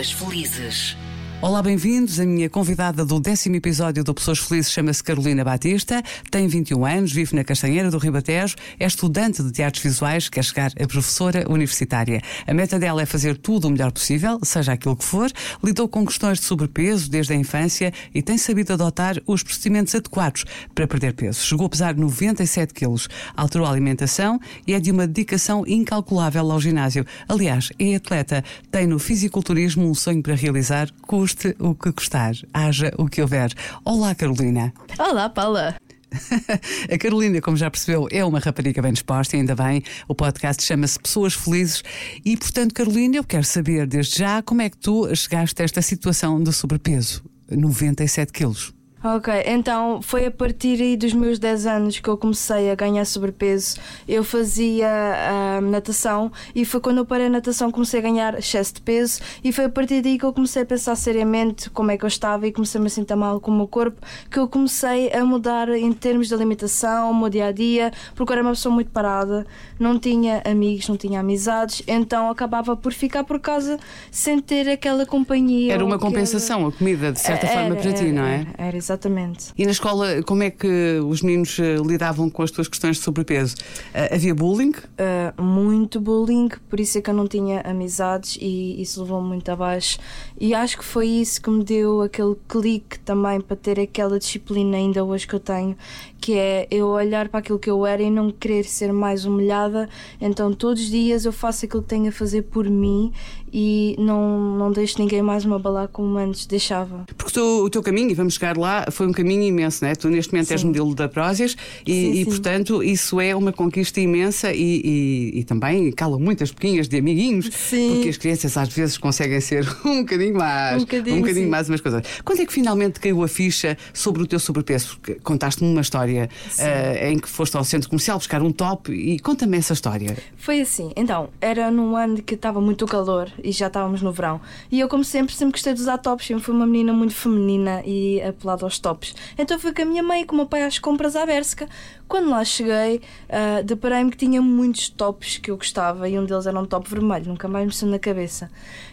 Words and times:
Pessoas 0.00 0.12
felizes. 0.12 0.96
Olá, 1.42 1.62
bem-vindos. 1.62 2.20
A 2.20 2.26
minha 2.26 2.50
convidada 2.50 3.02
do 3.02 3.18
décimo 3.18 3.56
episódio 3.56 4.04
do 4.04 4.12
Pessoas 4.12 4.38
Felizes 4.38 4.70
chama-se 4.70 5.02
Carolina 5.02 5.42
Batista, 5.42 6.02
tem 6.30 6.46
21 6.46 6.84
anos, 6.84 7.12
vive 7.12 7.34
na 7.34 7.42
Castanheira 7.42 7.90
do 7.90 7.96
Ribatejo, 7.96 8.56
é 8.78 8.84
estudante 8.84 9.42
de 9.42 9.50
teatros 9.50 9.82
visuais, 9.82 10.28
quer 10.28 10.44
chegar 10.44 10.70
a 10.78 10.86
professora 10.86 11.50
universitária. 11.50 12.20
A 12.46 12.52
meta 12.52 12.78
dela 12.78 13.00
é 13.00 13.06
fazer 13.06 13.38
tudo 13.38 13.68
o 13.68 13.70
melhor 13.70 13.90
possível, 13.90 14.38
seja 14.42 14.74
aquilo 14.74 14.94
que 14.94 15.04
for, 15.04 15.32
lidou 15.64 15.88
com 15.88 16.04
questões 16.04 16.40
de 16.40 16.44
sobrepeso 16.44 17.10
desde 17.10 17.32
a 17.32 17.36
infância 17.36 17.90
e 18.14 18.20
tem 18.20 18.36
sabido 18.36 18.74
adotar 18.74 19.16
os 19.26 19.42
procedimentos 19.42 19.94
adequados 19.94 20.44
para 20.74 20.86
perder 20.86 21.14
peso. 21.14 21.40
Chegou 21.40 21.64
a 21.64 21.70
pesar 21.70 21.96
97 21.96 22.74
quilos, 22.74 23.08
alterou 23.34 23.66
a 23.66 23.70
alimentação 23.70 24.38
e 24.66 24.74
é 24.74 24.78
de 24.78 24.90
uma 24.90 25.06
dedicação 25.06 25.64
incalculável 25.66 26.52
ao 26.52 26.60
ginásio. 26.60 27.06
Aliás, 27.26 27.70
é 27.78 27.94
atleta, 27.94 28.44
tem 28.70 28.86
no 28.86 28.98
fisiculturismo 28.98 29.88
um 29.88 29.94
sonho 29.94 30.22
para 30.22 30.34
realizar, 30.34 30.90
custe 31.30 31.54
o 31.60 31.74
que 31.74 31.92
custar, 31.92 32.34
haja 32.52 32.92
o 32.98 33.06
que 33.06 33.22
houver. 33.22 33.52
Olá, 33.84 34.14
Carolina. 34.14 34.72
Olá, 34.98 35.28
Paula. 35.28 35.76
A 36.92 36.98
Carolina, 36.98 37.40
como 37.40 37.56
já 37.56 37.70
percebeu, 37.70 38.08
é 38.10 38.24
uma 38.24 38.40
rapariga 38.40 38.82
bem 38.82 38.92
disposta, 38.92 39.36
ainda 39.36 39.54
bem. 39.54 39.82
O 40.08 40.14
podcast 40.14 40.60
chama-se 40.62 40.98
Pessoas 40.98 41.34
Felizes. 41.34 41.84
E, 42.24 42.36
portanto, 42.36 42.74
Carolina, 42.74 43.16
eu 43.16 43.24
quero 43.24 43.44
saber 43.44 43.86
desde 43.86 44.18
já 44.18 44.42
como 44.42 44.62
é 44.62 44.68
que 44.68 44.76
tu 44.76 45.14
chegaste 45.14 45.62
a 45.62 45.64
esta 45.64 45.80
situação 45.80 46.42
de 46.42 46.52
sobrepeso, 46.52 47.22
97 47.48 48.32
quilos. 48.32 48.79
Ok, 49.02 49.32
então 49.46 50.02
foi 50.02 50.26
a 50.26 50.30
partir 50.30 50.78
aí 50.82 50.94
dos 50.94 51.14
meus 51.14 51.38
10 51.38 51.66
anos 51.66 51.98
que 51.98 52.06
eu 52.06 52.18
comecei 52.18 52.70
a 52.70 52.74
ganhar 52.74 53.06
sobrepeso. 53.06 53.78
Eu 54.06 54.22
fazia 54.22 54.88
uh, 54.88 55.60
natação 55.62 56.30
e 56.54 56.66
foi 56.66 56.80
quando 56.80 56.98
eu 56.98 57.06
parei 57.06 57.26
a 57.26 57.30
natação 57.30 57.70
comecei 57.70 57.98
a 57.98 58.02
ganhar 58.02 58.38
excesso 58.38 58.74
de 58.74 58.82
peso 58.82 59.22
e 59.42 59.52
foi 59.52 59.64
a 59.64 59.68
partir 59.70 60.02
daí 60.02 60.18
que 60.18 60.24
eu 60.24 60.34
comecei 60.34 60.62
a 60.62 60.66
pensar 60.66 60.94
seriamente 60.96 61.70
como 61.70 61.90
é 61.90 61.96
que 61.96 62.04
eu 62.04 62.08
estava 62.08 62.46
e 62.46 62.52
comecei 62.52 62.78
a 62.78 62.84
me 62.84 62.90
sentir 62.90 63.16
mal 63.16 63.40
com 63.40 63.50
o 63.50 63.54
meu 63.54 63.66
corpo 63.66 64.06
que 64.30 64.38
eu 64.38 64.46
comecei 64.46 65.10
a 65.14 65.24
mudar 65.24 65.70
em 65.70 65.92
termos 65.94 66.28
de 66.28 66.34
alimentação, 66.34 67.10
o 67.10 67.14
meu 67.14 67.30
dia 67.30 67.46
a 67.46 67.52
dia, 67.52 67.90
porque 68.14 68.30
eu 68.30 68.34
era 68.34 68.42
uma 68.42 68.52
pessoa 68.52 68.74
muito 68.74 68.90
parada, 68.90 69.46
não 69.78 69.98
tinha 69.98 70.42
amigos, 70.44 70.86
não 70.90 70.98
tinha 70.98 71.20
amizades, 71.20 71.82
então 71.86 72.28
acabava 72.28 72.76
por 72.76 72.92
ficar 72.92 73.24
por 73.24 73.40
casa 73.40 73.78
sem 74.10 74.40
ter 74.40 74.68
aquela 74.68 75.06
companhia. 75.06 75.72
Era 75.72 75.84
uma 75.84 75.98
compensação, 75.98 76.66
a 76.66 76.72
comida, 76.72 77.10
de 77.12 77.20
certa 77.20 77.46
era, 77.46 77.60
forma, 77.60 77.76
para 77.76 77.88
era, 77.88 77.98
ti, 77.98 78.12
não 78.12 78.24
é? 78.24 78.46
Era, 78.58 78.68
era 78.68 78.89
exatamente. 78.90 79.52
E 79.56 79.64
na 79.64 79.70
escola, 79.70 80.22
como 80.24 80.42
é 80.42 80.50
que 80.50 81.00
os 81.06 81.22
meninos 81.22 81.58
eh, 81.58 81.76
lidavam 81.76 82.28
com 82.28 82.42
as 82.42 82.50
tuas 82.50 82.68
questões 82.68 82.96
de 82.96 83.02
sobrepeso? 83.02 83.54
Uh, 83.94 84.14
havia 84.14 84.34
bullying? 84.34 84.72
Uh, 84.72 85.42
muito 85.42 86.00
bullying, 86.00 86.48
por 86.68 86.80
isso 86.80 86.98
é 86.98 87.00
que 87.00 87.08
eu 87.08 87.14
não 87.14 87.26
tinha 87.26 87.60
amizades 87.60 88.36
e 88.40 88.80
isso 88.82 89.02
levou-me 89.02 89.28
muito 89.28 89.48
abaixo. 89.50 89.98
E 90.38 90.54
acho 90.54 90.78
que 90.78 90.84
foi 90.84 91.06
isso 91.06 91.40
que 91.40 91.50
me 91.50 91.62
deu 91.62 92.02
aquele 92.02 92.36
clique 92.48 92.98
também 93.00 93.40
para 93.40 93.56
ter 93.56 93.78
aquela 93.78 94.18
disciplina 94.18 94.76
ainda 94.76 95.04
hoje 95.04 95.26
que 95.26 95.34
eu 95.34 95.40
tenho, 95.40 95.76
que 96.20 96.34
é 96.34 96.66
eu 96.70 96.88
olhar 96.88 97.28
para 97.28 97.40
aquilo 97.40 97.58
que 97.58 97.70
eu 97.70 97.86
era 97.86 98.02
e 98.02 98.10
não 98.10 98.30
querer 98.30 98.64
ser 98.64 98.92
mais 98.92 99.24
humilhada. 99.24 99.88
Então 100.20 100.52
todos 100.52 100.82
os 100.82 100.90
dias 100.90 101.24
eu 101.24 101.32
faço 101.32 101.64
aquilo 101.64 101.82
que 101.82 101.88
tenho 101.88 102.08
a 102.08 102.12
fazer 102.12 102.42
por 102.42 102.68
mim 102.68 103.12
e 103.52 103.96
não, 103.98 104.56
não 104.56 104.72
deixo 104.72 105.00
ninguém 105.00 105.22
mais 105.22 105.44
me 105.44 105.54
abalar 105.54 105.88
como 105.88 106.16
antes 106.18 106.46
deixava. 106.46 107.04
Porque 107.16 107.32
tu, 107.32 107.64
o 107.64 107.70
teu 107.70 107.82
caminho, 107.82 108.10
e 108.10 108.14
vamos 108.14 108.34
chegar 108.34 108.56
lá, 108.56 108.86
foi 108.90 109.06
um 109.06 109.12
caminho 109.12 109.42
imenso, 109.42 109.84
não 109.84 109.90
é? 109.90 109.94
Tu 109.94 110.08
neste 110.08 110.32
momento 110.32 110.48
sim. 110.48 110.54
és 110.54 110.64
modelo 110.64 110.94
da 110.94 111.08
Prósias 111.08 111.56
e, 111.86 111.92
sim, 111.92 112.10
e 112.12 112.16
sim. 112.16 112.24
portanto, 112.26 112.82
isso 112.82 113.20
é 113.20 113.34
uma 113.34 113.52
conquista 113.52 114.00
imensa 114.00 114.52
e, 114.52 114.80
e, 114.84 115.40
e 115.40 115.44
também 115.44 115.90
cala 115.92 116.18
muitas 116.18 116.50
boquinhas 116.50 116.88
de 116.88 116.98
amiguinhos, 116.98 117.48
porque 117.48 118.08
as 118.08 118.16
crianças 118.16 118.56
às 118.56 118.68
vezes 118.68 118.98
conseguem 118.98 119.40
ser 119.40 119.66
um 119.84 120.00
bocadinho 120.00 120.34
mais, 120.34 120.76
um 120.76 120.80
bocadinho, 120.80 121.16
um 121.16 121.20
bocadinho 121.20 121.50
mais 121.50 121.68
umas 121.68 121.80
coisas. 121.80 122.02
Quando 122.24 122.40
é 122.40 122.46
que 122.46 122.52
finalmente 122.52 123.00
caiu 123.00 123.22
a 123.22 123.28
ficha 123.28 123.76
sobre 123.92 124.22
o 124.22 124.26
teu 124.26 124.38
sobrepeso? 124.38 124.98
Contaste-me 125.22 125.70
uma 125.70 125.80
história 125.80 126.09
uh, 126.18 127.06
em 127.06 127.18
que 127.18 127.28
foste 127.28 127.56
ao 127.56 127.64
centro 127.64 127.88
comercial 127.88 128.18
buscar 128.18 128.42
um 128.42 128.52
top 128.52 128.92
e 128.92 129.18
conta-me 129.18 129.56
essa 129.56 129.72
história. 129.72 130.16
Foi 130.36 130.60
assim, 130.60 130.92
então, 130.96 131.28
era 131.40 131.70
num 131.70 131.96
ano 131.96 132.22
que 132.22 132.34
estava 132.34 132.60
muito 132.60 132.86
calor 132.86 133.30
e 133.42 133.52
já 133.52 133.66
estávamos 133.68 134.02
no 134.02 134.12
verão. 134.12 134.40
E 134.70 134.80
eu, 134.80 134.88
como 134.88 135.04
sempre, 135.04 135.34
sempre 135.34 135.52
gostei 135.52 135.74
de 135.74 135.80
usar 135.80 135.98
tops. 135.98 136.26
Sempre 136.26 136.42
fui 136.42 136.54
uma 136.54 136.66
menina 136.66 136.92
muito 136.92 137.14
feminina 137.14 137.82
e 137.84 138.20
apelada 138.22 138.64
aos 138.64 138.78
tops. 138.78 139.14
Então 139.38 139.58
fui 139.58 139.72
com 139.72 139.82
a 139.82 139.84
minha 139.84 140.02
mãe 140.02 140.22
e 140.22 140.24
com 140.24 140.34
o 140.34 140.36
meu 140.36 140.46
pai 140.46 140.62
às 140.62 140.78
compras 140.78 141.16
à 141.16 141.24
Berska. 141.24 141.68
Quando 142.08 142.30
lá 142.30 142.44
cheguei, 142.44 143.00
uh, 143.28 143.62
deparei-me 143.64 144.10
que 144.10 144.16
tinha 144.16 144.42
muitos 144.42 144.88
tops 144.88 145.38
que 145.38 145.50
eu 145.50 145.56
gostava 145.56 146.08
e 146.08 146.18
um 146.18 146.24
deles 146.24 146.44
era 146.44 146.58
um 146.58 146.66
top 146.66 146.90
vermelho, 146.90 147.26
nunca 147.28 147.46
mais 147.46 147.64
me 147.64 147.72
saiu 147.72 147.92
na 147.92 148.00
cabeça. 148.00 148.50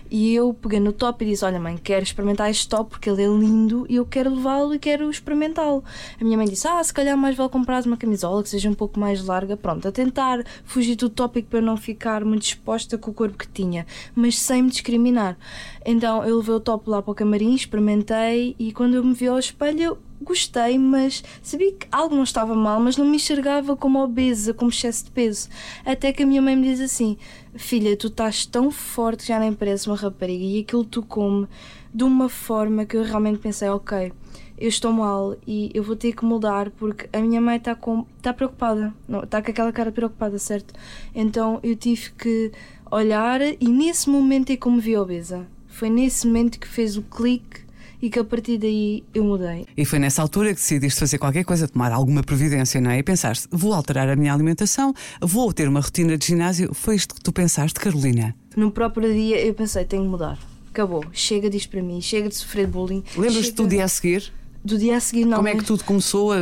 E 0.09 0.33
eu 0.33 0.53
peguei 0.53 0.79
no 0.79 0.94
top 0.94 1.23
e 1.23 1.29
disse: 1.29 1.44
Olha, 1.44 1.59
mãe, 1.59 1.77
quero 1.77 2.03
experimentar 2.03 2.50
este 2.50 2.67
top 2.67 2.91
porque 2.91 3.09
ele 3.09 3.23
é 3.23 3.27
lindo 3.27 3.85
e 3.89 3.95
eu 3.95 4.06
quero 4.06 4.33
levá-lo 4.33 4.73
e 4.73 4.79
quero 4.79 5.09
experimentá-lo. 5.09 5.83
A 6.19 6.23
minha 6.23 6.38
mãe 6.38 6.47
disse: 6.47 6.67
Ah, 6.67 6.81
se 6.83 6.94
calhar 6.94 7.06
mais 7.16 7.35
vale 7.35 7.50
comprar 7.50 7.85
uma 7.85 7.97
camisola 7.97 8.44
que 8.44 8.50
seja 8.50 8.69
um 8.69 8.73
pouco 8.73 9.00
mais 9.00 9.23
larga. 9.23 9.56
Pronto, 9.56 9.88
a 9.88 9.91
tentar 9.91 10.44
fugir 10.66 10.95
do 10.95 11.09
tópico 11.09 11.50
para 11.50 11.62
não 11.62 11.78
ficar 11.78 12.25
muito 12.25 12.44
exposta 12.44 12.97
com 12.97 13.12
o 13.12 13.13
corpo 13.13 13.38
que 13.38 13.47
tinha, 13.47 13.85
mas 14.16 14.38
sem 14.38 14.63
me 14.63 14.69
discriminar. 14.69 15.38
Então 15.85 16.23
eu 16.25 16.38
levei 16.38 16.56
o 16.56 16.59
top 16.59 16.90
lá 16.90 17.01
para 17.01 17.12
o 17.12 17.16
camarim, 17.16 17.53
experimentei 17.53 18.56
e 18.59 18.72
quando 18.72 18.95
eu 18.95 19.03
me 19.03 19.13
vi 19.13 19.28
ao 19.28 19.40
espelho, 19.40 19.97
gostei, 20.22 20.78
mas 20.78 21.23
sabia 21.41 21.72
que 21.72 21.88
algo 21.91 22.16
não 22.16 22.23
estava 22.23 22.56
mal, 22.56 22.79
mas 22.79 22.97
não 22.97 23.06
me 23.06 23.18
enxergava 23.18 23.75
como 23.75 24.03
obesa, 24.03 24.53
como 24.53 24.72
excesso 24.72 25.06
de 25.06 25.12
peso. 25.12 25.50
Até 25.85 26.12
que 26.12 26.24
a 26.24 26.25
minha 26.25 26.41
mãe 26.41 26.56
me 26.56 26.68
diz 26.68 26.81
assim: 26.81 27.18
Filha, 27.56 27.95
tu 27.95 28.07
estás 28.07 28.45
tão 28.45 28.72
forte 28.72 29.22
que 29.22 29.28
já 29.28 29.39
nem 29.39 29.53
parece 29.53 29.88
uma 29.88 29.95
rapariga 29.95 30.44
e 30.44 30.59
aquilo 30.59 30.84
tu 30.84 31.03
come 31.03 31.47
de 31.94 32.03
uma 32.03 32.29
forma 32.29 32.85
que 32.85 32.97
eu 32.97 33.03
realmente 33.03 33.39
pensei: 33.39 33.69
Ok, 33.69 34.12
eu 34.57 34.68
estou 34.68 34.91
mal 34.91 35.38
e 35.45 35.69
eu 35.73 35.84
vou 35.84 35.95
ter 35.95 36.13
que 36.13 36.25
mudar 36.25 36.72
porque 36.72 37.07
a 37.13 37.22
minha 37.22 37.40
mãe 37.40 37.57
está 37.57 37.75
com 37.75 38.06
está 38.18 38.34
preocupada, 38.34 38.94
não, 39.07 39.23
está 39.23 39.41
com 39.41 39.51
aquela 39.51 39.72
cara 39.72 39.91
preocupada, 39.91 40.40
certo? 40.40 40.73
Então 41.13 41.59
eu 41.62 41.75
tive 41.75 42.12
que 42.18 42.51
olhar 42.91 43.41
e 43.41 43.68
nesse 43.68 44.09
momento 44.09 44.51
é 44.51 44.57
como 44.57 44.79
vi 44.79 44.97
obesa. 44.97 45.45
Foi 45.68 45.90
nesse 45.90 46.25
momento 46.25 46.59
que 46.59 46.68
fez 46.68 46.97
o 46.97 47.03
clique 47.03 47.68
e 48.01 48.09
que 48.09 48.19
a 48.19 48.23
partir 48.23 48.57
daí 48.57 49.03
eu 49.13 49.23
mudei. 49.23 49.66
E 49.75 49.85
foi 49.85 50.00
nessa 50.00 50.22
altura 50.22 50.50
que 50.50 50.56
decidiste 50.56 51.00
fazer 51.00 51.18
qualquer 51.18 51.44
coisa, 51.44 51.68
tomar 51.68 51.91
alguma 51.91 52.24
providência, 52.24 52.79
não 52.81 52.91
é? 52.91 53.00
E 53.00 53.03
pensaste, 53.03 53.47
vou 53.51 53.74
alterar 53.74 54.09
a 54.09 54.16
minha 54.16 54.34
alimentação, 54.34 54.94
vou 55.22 55.51
ter 55.53 55.68
uma 55.68 55.79
rotina 55.79 56.18
de 56.18 56.25
ginásio. 56.25 56.74
Foi 56.74 56.95
isto 56.95 57.16
que 57.16 57.22
tu 57.22 57.31
pensaste, 57.31 57.79
Carolina? 57.79 58.35
No 58.56 58.72
próprio 58.72 59.12
dia 59.13 59.39
eu 59.44 59.53
pensei, 59.53 59.85
tenho 59.85 60.03
que 60.03 60.09
mudar. 60.09 60.38
Acabou, 60.69 61.03
chega 61.12 61.50
disto 61.50 61.69
para 61.69 61.81
mim, 61.81 62.01
chega 62.01 62.29
de 62.29 62.35
sofrer 62.35 62.68
bullying. 62.68 63.03
Lembras-te 63.16 63.45
chega... 63.45 63.56
do 63.56 63.68
dia 63.68 63.84
a 63.84 63.88
seguir? 63.88 64.31
Do 64.63 64.78
dia 64.78 64.97
a 64.97 65.00
seguir, 65.00 65.25
não. 65.25 65.38
Como 65.38 65.47
é 65.47 65.56
que 65.56 65.63
tudo 65.63 65.84
começou? 65.84 66.31
A... 66.31 66.38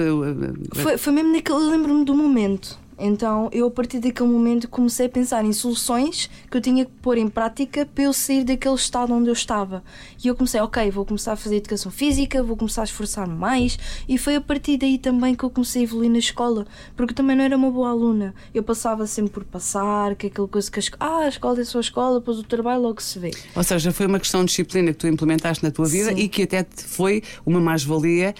Foi, 0.74 0.98
foi 0.98 1.14
mesmo 1.14 1.32
naquele. 1.32 1.60
Lembro-me 1.60 2.06
do 2.06 2.14
momento. 2.14 2.78
Então 2.98 3.50
eu, 3.52 3.68
a 3.68 3.72
partir 3.72 4.00
daquele 4.00 4.30
momento, 4.30 4.68
comecei 4.68 5.06
a 5.08 5.10
pensar 5.10 5.44
em 5.44 5.54
soluções 5.54 6.30
que 6.50 6.58
eu 6.58 6.62
tinha 6.62 6.86
que 6.86 6.92
pôr 7.02 7.18
em 7.18 7.28
prática 7.28 7.86
para 7.86 8.04
eu 8.06 8.14
sair 8.14 8.44
daquele 8.44 8.76
estado 8.76 9.14
onde 9.14 9.30
eu 9.30 9.34
estava. 9.34 9.84
E 10.24 10.28
eu 10.28 10.36
comecei, 10.36 10.60
ok, 10.62 10.90
vou 10.92 11.06
começar 11.06 11.34
a 11.34 11.36
fazer 11.36 11.58
educação 11.58 11.92
física, 11.92 12.42
vou 12.42 12.56
começar 12.56 12.82
a 12.82 12.86
esforçar-me 12.86 13.36
mais. 13.36 13.78
E 14.08 14.18
foi 14.18 14.36
a 14.36 14.42
partir 14.42 14.78
daí 14.78 14.98
também 14.98 15.36
que 15.36 15.44
eu 15.44 15.50
comecei 15.50 15.82
a 15.82 15.84
evoluir 15.84 16.10
na 16.10 16.20
escola, 16.20 16.66
porque 16.96 17.12
eu 17.12 17.16
também 17.16 17.36
não 17.36 17.44
era 17.44 17.56
uma 17.56 17.70
boa 17.70 17.90
aluna. 17.90 18.34
Eu 18.54 18.64
passava 18.64 19.06
sempre 19.08 19.32
por 19.32 19.44
passar, 19.44 20.16
que 20.16 20.28
é 20.28 20.30
aquela 20.30 20.48
coisa 20.48 20.72
que 20.72 20.80
a, 20.80 20.84
ah, 21.00 21.18
a 21.20 21.28
escola 21.28 21.60
é 21.60 21.62
a 21.62 21.66
sua 21.66 21.82
escola, 21.82 22.20
depois 22.20 22.40
o 22.40 22.44
trabalho 22.44 22.82
logo 22.82 23.02
se 23.02 23.20
vê. 23.20 23.32
Ou 23.56 23.64
seja, 23.64 23.92
foi 23.92 24.06
uma 24.06 24.20
questão 24.20 24.42
de 24.42 24.48
disciplina 24.48 24.92
que 24.92 25.00
tu 25.00 25.08
implementaste 25.08 25.64
na 25.64 25.72
tua 25.72 25.86
vida 25.86 26.10
Sim. 26.10 26.22
e 26.22 26.28
que 26.28 26.44
até 26.44 26.66
foi 26.76 27.22
uma 27.46 27.60
mais-valia 27.60 28.34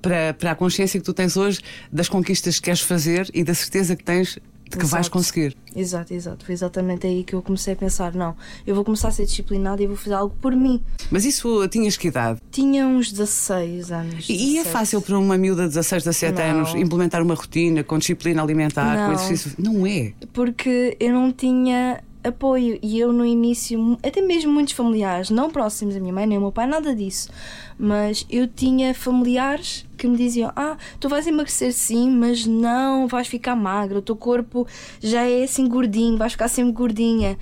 para, 0.00 0.34
para 0.34 0.50
a 0.52 0.54
consciência 0.54 0.98
que 0.98 1.04
tu 1.04 1.12
tens 1.12 1.36
hoje 1.36 1.60
das 1.90 2.08
conquistas 2.08 2.56
que 2.56 2.64
queres 2.64 2.80
fazer 2.80 3.30
e 3.32 3.42
da 3.42 3.54
certeza 3.54 3.93
que 3.96 4.04
tens 4.04 4.38
de 4.64 4.78
que 4.78 4.84
exato. 4.84 4.90
vais 4.90 5.08
conseguir. 5.08 5.56
Exato, 5.74 6.14
exato. 6.14 6.44
Foi 6.44 6.54
exatamente 6.54 7.06
aí 7.06 7.22
que 7.24 7.34
eu 7.34 7.42
comecei 7.42 7.74
a 7.74 7.76
pensar: 7.76 8.14
não, 8.14 8.34
eu 8.66 8.74
vou 8.74 8.84
começar 8.84 9.08
a 9.08 9.10
ser 9.10 9.24
disciplinada 9.26 9.82
e 9.82 9.86
vou 9.86 9.96
fazer 9.96 10.14
algo 10.14 10.34
por 10.40 10.54
mim. 10.54 10.82
Mas 11.10 11.24
isso 11.24 11.66
tinhas 11.68 11.96
que 11.96 12.08
idade? 12.08 12.40
Tinha 12.50 12.86
uns 12.86 13.12
16 13.12 13.92
anos. 13.92 14.28
E 14.28 14.36
17. 14.36 14.58
é 14.58 14.64
fácil 14.64 15.02
para 15.02 15.18
uma 15.18 15.36
miúda 15.36 15.62
de 15.62 15.68
16, 15.68 16.04
17 16.04 16.34
não. 16.34 16.44
anos 16.44 16.74
implementar 16.74 17.22
uma 17.22 17.34
rotina 17.34 17.82
com 17.84 17.98
disciplina 17.98 18.42
alimentar, 18.42 18.96
não. 18.96 19.06
com 19.06 19.12
exercício? 19.12 19.52
Não 19.58 19.86
é. 19.86 20.12
Porque 20.32 20.96
eu 20.98 21.12
não 21.12 21.32
tinha 21.32 22.02
apoio 22.24 22.78
e 22.82 22.98
eu 22.98 23.12
no 23.12 23.24
início, 23.24 23.98
até 24.02 24.20
mesmo 24.22 24.50
muitos 24.50 24.72
familiares, 24.72 25.30
não 25.30 25.50
próximos 25.50 25.94
da 25.94 26.00
minha 26.00 26.12
mãe 26.12 26.26
nem 26.26 26.38
o 26.38 26.40
meu 26.40 26.50
pai, 26.52 26.66
nada 26.66 26.94
disso, 26.94 27.30
mas 27.78 28.26
eu 28.30 28.48
tinha 28.48 28.94
familiares 28.94 29.86
que 29.96 30.08
me 30.08 30.16
diziam: 30.16 30.50
Ah, 30.56 30.76
tu 30.98 31.08
vais 31.08 31.26
emagrecer 31.26 31.72
sim, 31.72 32.10
mas 32.10 32.46
não 32.46 33.06
vais 33.06 33.28
ficar 33.28 33.54
magra, 33.54 33.98
o 33.98 34.02
teu 34.02 34.16
corpo 34.16 34.66
já 35.00 35.22
é 35.22 35.44
assim 35.44 35.68
gordinho, 35.68 36.16
vais 36.16 36.32
ficar 36.32 36.48
sempre 36.48 36.72
gordinha. 36.72 37.38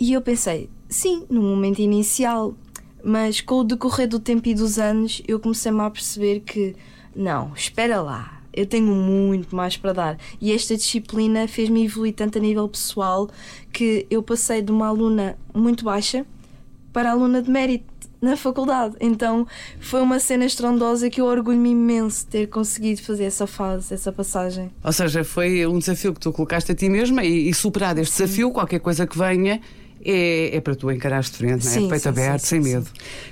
E 0.00 0.12
eu 0.12 0.22
pensei: 0.22 0.70
sim, 0.88 1.24
no 1.28 1.42
momento 1.42 1.80
inicial, 1.80 2.54
mas 3.02 3.40
com 3.40 3.56
o 3.56 3.64
decorrer 3.64 4.08
do 4.08 4.18
tempo 4.18 4.48
e 4.48 4.54
dos 4.54 4.78
anos, 4.78 5.22
eu 5.28 5.38
comecei-me 5.38 5.80
a 5.80 5.90
perceber 5.90 6.40
que 6.40 6.74
não, 7.14 7.52
espera 7.54 8.00
lá 8.00 8.43
eu 8.54 8.66
tenho 8.66 8.94
muito 8.94 9.54
mais 9.54 9.76
para 9.76 9.92
dar. 9.92 10.18
E 10.40 10.52
esta 10.52 10.76
disciplina 10.76 11.46
fez-me 11.48 11.84
evoluir 11.84 12.14
tanto 12.14 12.38
a 12.38 12.40
nível 12.40 12.68
pessoal 12.68 13.28
que 13.72 14.06
eu 14.10 14.22
passei 14.22 14.62
de 14.62 14.70
uma 14.70 14.88
aluna 14.88 15.36
muito 15.54 15.84
baixa 15.84 16.24
para 16.92 17.10
aluna 17.10 17.42
de 17.42 17.50
mérito 17.50 17.92
na 18.20 18.36
faculdade. 18.36 18.96
Então 19.00 19.46
foi 19.80 20.00
uma 20.00 20.18
cena 20.18 20.44
estrondosa 20.44 21.10
que 21.10 21.20
eu 21.20 21.26
orgulho-me 21.26 21.70
imenso 21.70 22.24
de 22.24 22.26
ter 22.26 22.46
conseguido 22.46 23.02
fazer 23.02 23.24
essa 23.24 23.46
fase, 23.46 23.92
essa 23.92 24.10
passagem. 24.10 24.70
Ou 24.82 24.92
seja, 24.92 25.22
foi 25.22 25.66
um 25.66 25.78
desafio 25.78 26.14
que 26.14 26.20
tu 26.20 26.32
colocaste 26.32 26.72
a 26.72 26.74
ti 26.74 26.88
mesma 26.88 27.22
e, 27.22 27.50
e 27.50 27.54
superado 27.54 28.00
este 28.00 28.16
desafio, 28.16 28.50
qualquer 28.50 28.80
coisa 28.80 29.06
que 29.06 29.18
venha. 29.18 29.60
É, 30.04 30.56
é 30.56 30.60
para 30.60 30.74
tu 30.74 30.90
encarares 30.90 31.30
de 31.30 31.38
frente, 31.38 31.64
não 31.64 31.72
é? 31.72 31.74
Sim, 31.74 31.88
Peito 31.88 32.02
sim, 32.02 32.08
aberto, 32.08 32.40
sim, 32.40 32.46
sem 32.46 32.62
sim, 32.62 32.74
medo. 32.74 32.86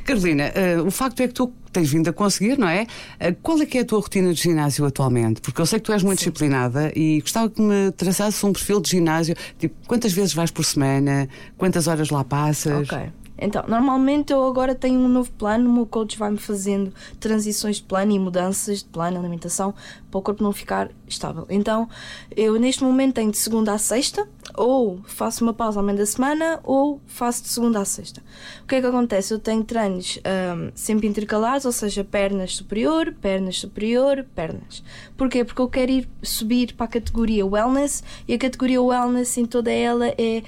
Carolina, 0.04 0.52
uh, 0.78 0.86
o 0.86 0.90
facto 0.90 1.20
é 1.20 1.28
que 1.28 1.34
tu 1.34 1.52
tens 1.72 1.90
vindo 1.90 2.08
a 2.08 2.12
conseguir, 2.12 2.58
não 2.58 2.68
é? 2.68 2.82
Uh, 3.20 3.34
qual 3.42 3.60
é 3.60 3.66
que 3.66 3.78
é 3.78 3.82
a 3.82 3.84
tua 3.84 4.00
rotina 4.00 4.32
de 4.32 4.40
ginásio 4.40 4.84
atualmente? 4.84 5.40
Porque 5.40 5.60
eu 5.60 5.66
sei 5.66 5.78
que 5.78 5.86
tu 5.86 5.92
és 5.92 6.02
muito 6.02 6.18
disciplinada 6.18 6.92
e 6.96 7.20
gostava 7.20 7.50
que 7.50 7.60
me 7.60 7.90
traçasses 7.92 8.42
um 8.42 8.52
perfil 8.52 8.80
de 8.80 8.90
ginásio. 8.90 9.34
Tipo, 9.58 9.74
quantas 9.86 10.12
vezes 10.12 10.32
vais 10.34 10.50
por 10.50 10.64
semana? 10.64 11.28
Quantas 11.56 11.86
horas 11.86 12.10
lá 12.10 12.24
passas? 12.24 12.88
Ok. 12.88 13.12
Então, 13.42 13.64
normalmente 13.66 14.32
eu 14.32 14.44
agora 14.44 14.72
tenho 14.72 15.00
um 15.00 15.08
novo 15.08 15.30
plano, 15.32 15.68
o 15.68 15.72
meu 15.72 15.84
coach 15.84 16.16
vai-me 16.16 16.38
fazendo 16.38 16.92
transições 17.18 17.76
de 17.76 17.82
plano 17.82 18.12
e 18.12 18.18
mudanças 18.18 18.78
de 18.78 18.84
plano, 18.84 19.18
alimentação, 19.18 19.74
para 20.10 20.18
o 20.18 20.22
corpo 20.22 20.44
não 20.44 20.52
ficar 20.52 20.90
estável. 21.08 21.44
Então, 21.50 21.88
eu 22.36 22.56
neste 22.58 22.84
momento 22.84 23.14
tenho 23.14 23.32
de 23.32 23.38
segunda 23.38 23.72
a 23.72 23.78
sexta, 23.78 24.28
ou 24.56 25.00
faço 25.06 25.44
uma 25.44 25.54
pausa 25.54 25.80
ao 25.80 25.84
meio 25.86 25.96
da 25.98 26.06
semana, 26.06 26.60
ou 26.64 27.00
faço 27.06 27.42
de 27.42 27.48
segunda 27.48 27.80
a 27.80 27.84
sexta. 27.84 28.20
O 28.62 28.66
que 28.66 28.74
é 28.76 28.80
que 28.80 28.86
acontece? 28.86 29.32
Eu 29.32 29.38
tenho 29.38 29.62
treinos 29.64 30.18
um, 30.18 30.70
sempre 30.74 31.06
intercalares, 31.06 31.64
ou 31.64 31.72
seja, 31.72 32.02
pernas 32.04 32.56
superior, 32.56 33.14
pernas 33.20 33.58
superior, 33.58 34.26
pernas. 34.34 34.82
Porquê? 35.16 35.44
Porque 35.44 35.62
eu 35.62 35.68
quero 35.68 35.90
ir 35.92 36.08
subir 36.22 36.74
para 36.74 36.86
a 36.86 36.88
categoria 36.88 37.46
wellness 37.46 38.02
e 38.26 38.34
a 38.34 38.38
categoria 38.38 38.82
wellness 38.82 39.36
em 39.38 39.46
toda 39.46 39.70
ela 39.70 40.08
é 40.18 40.42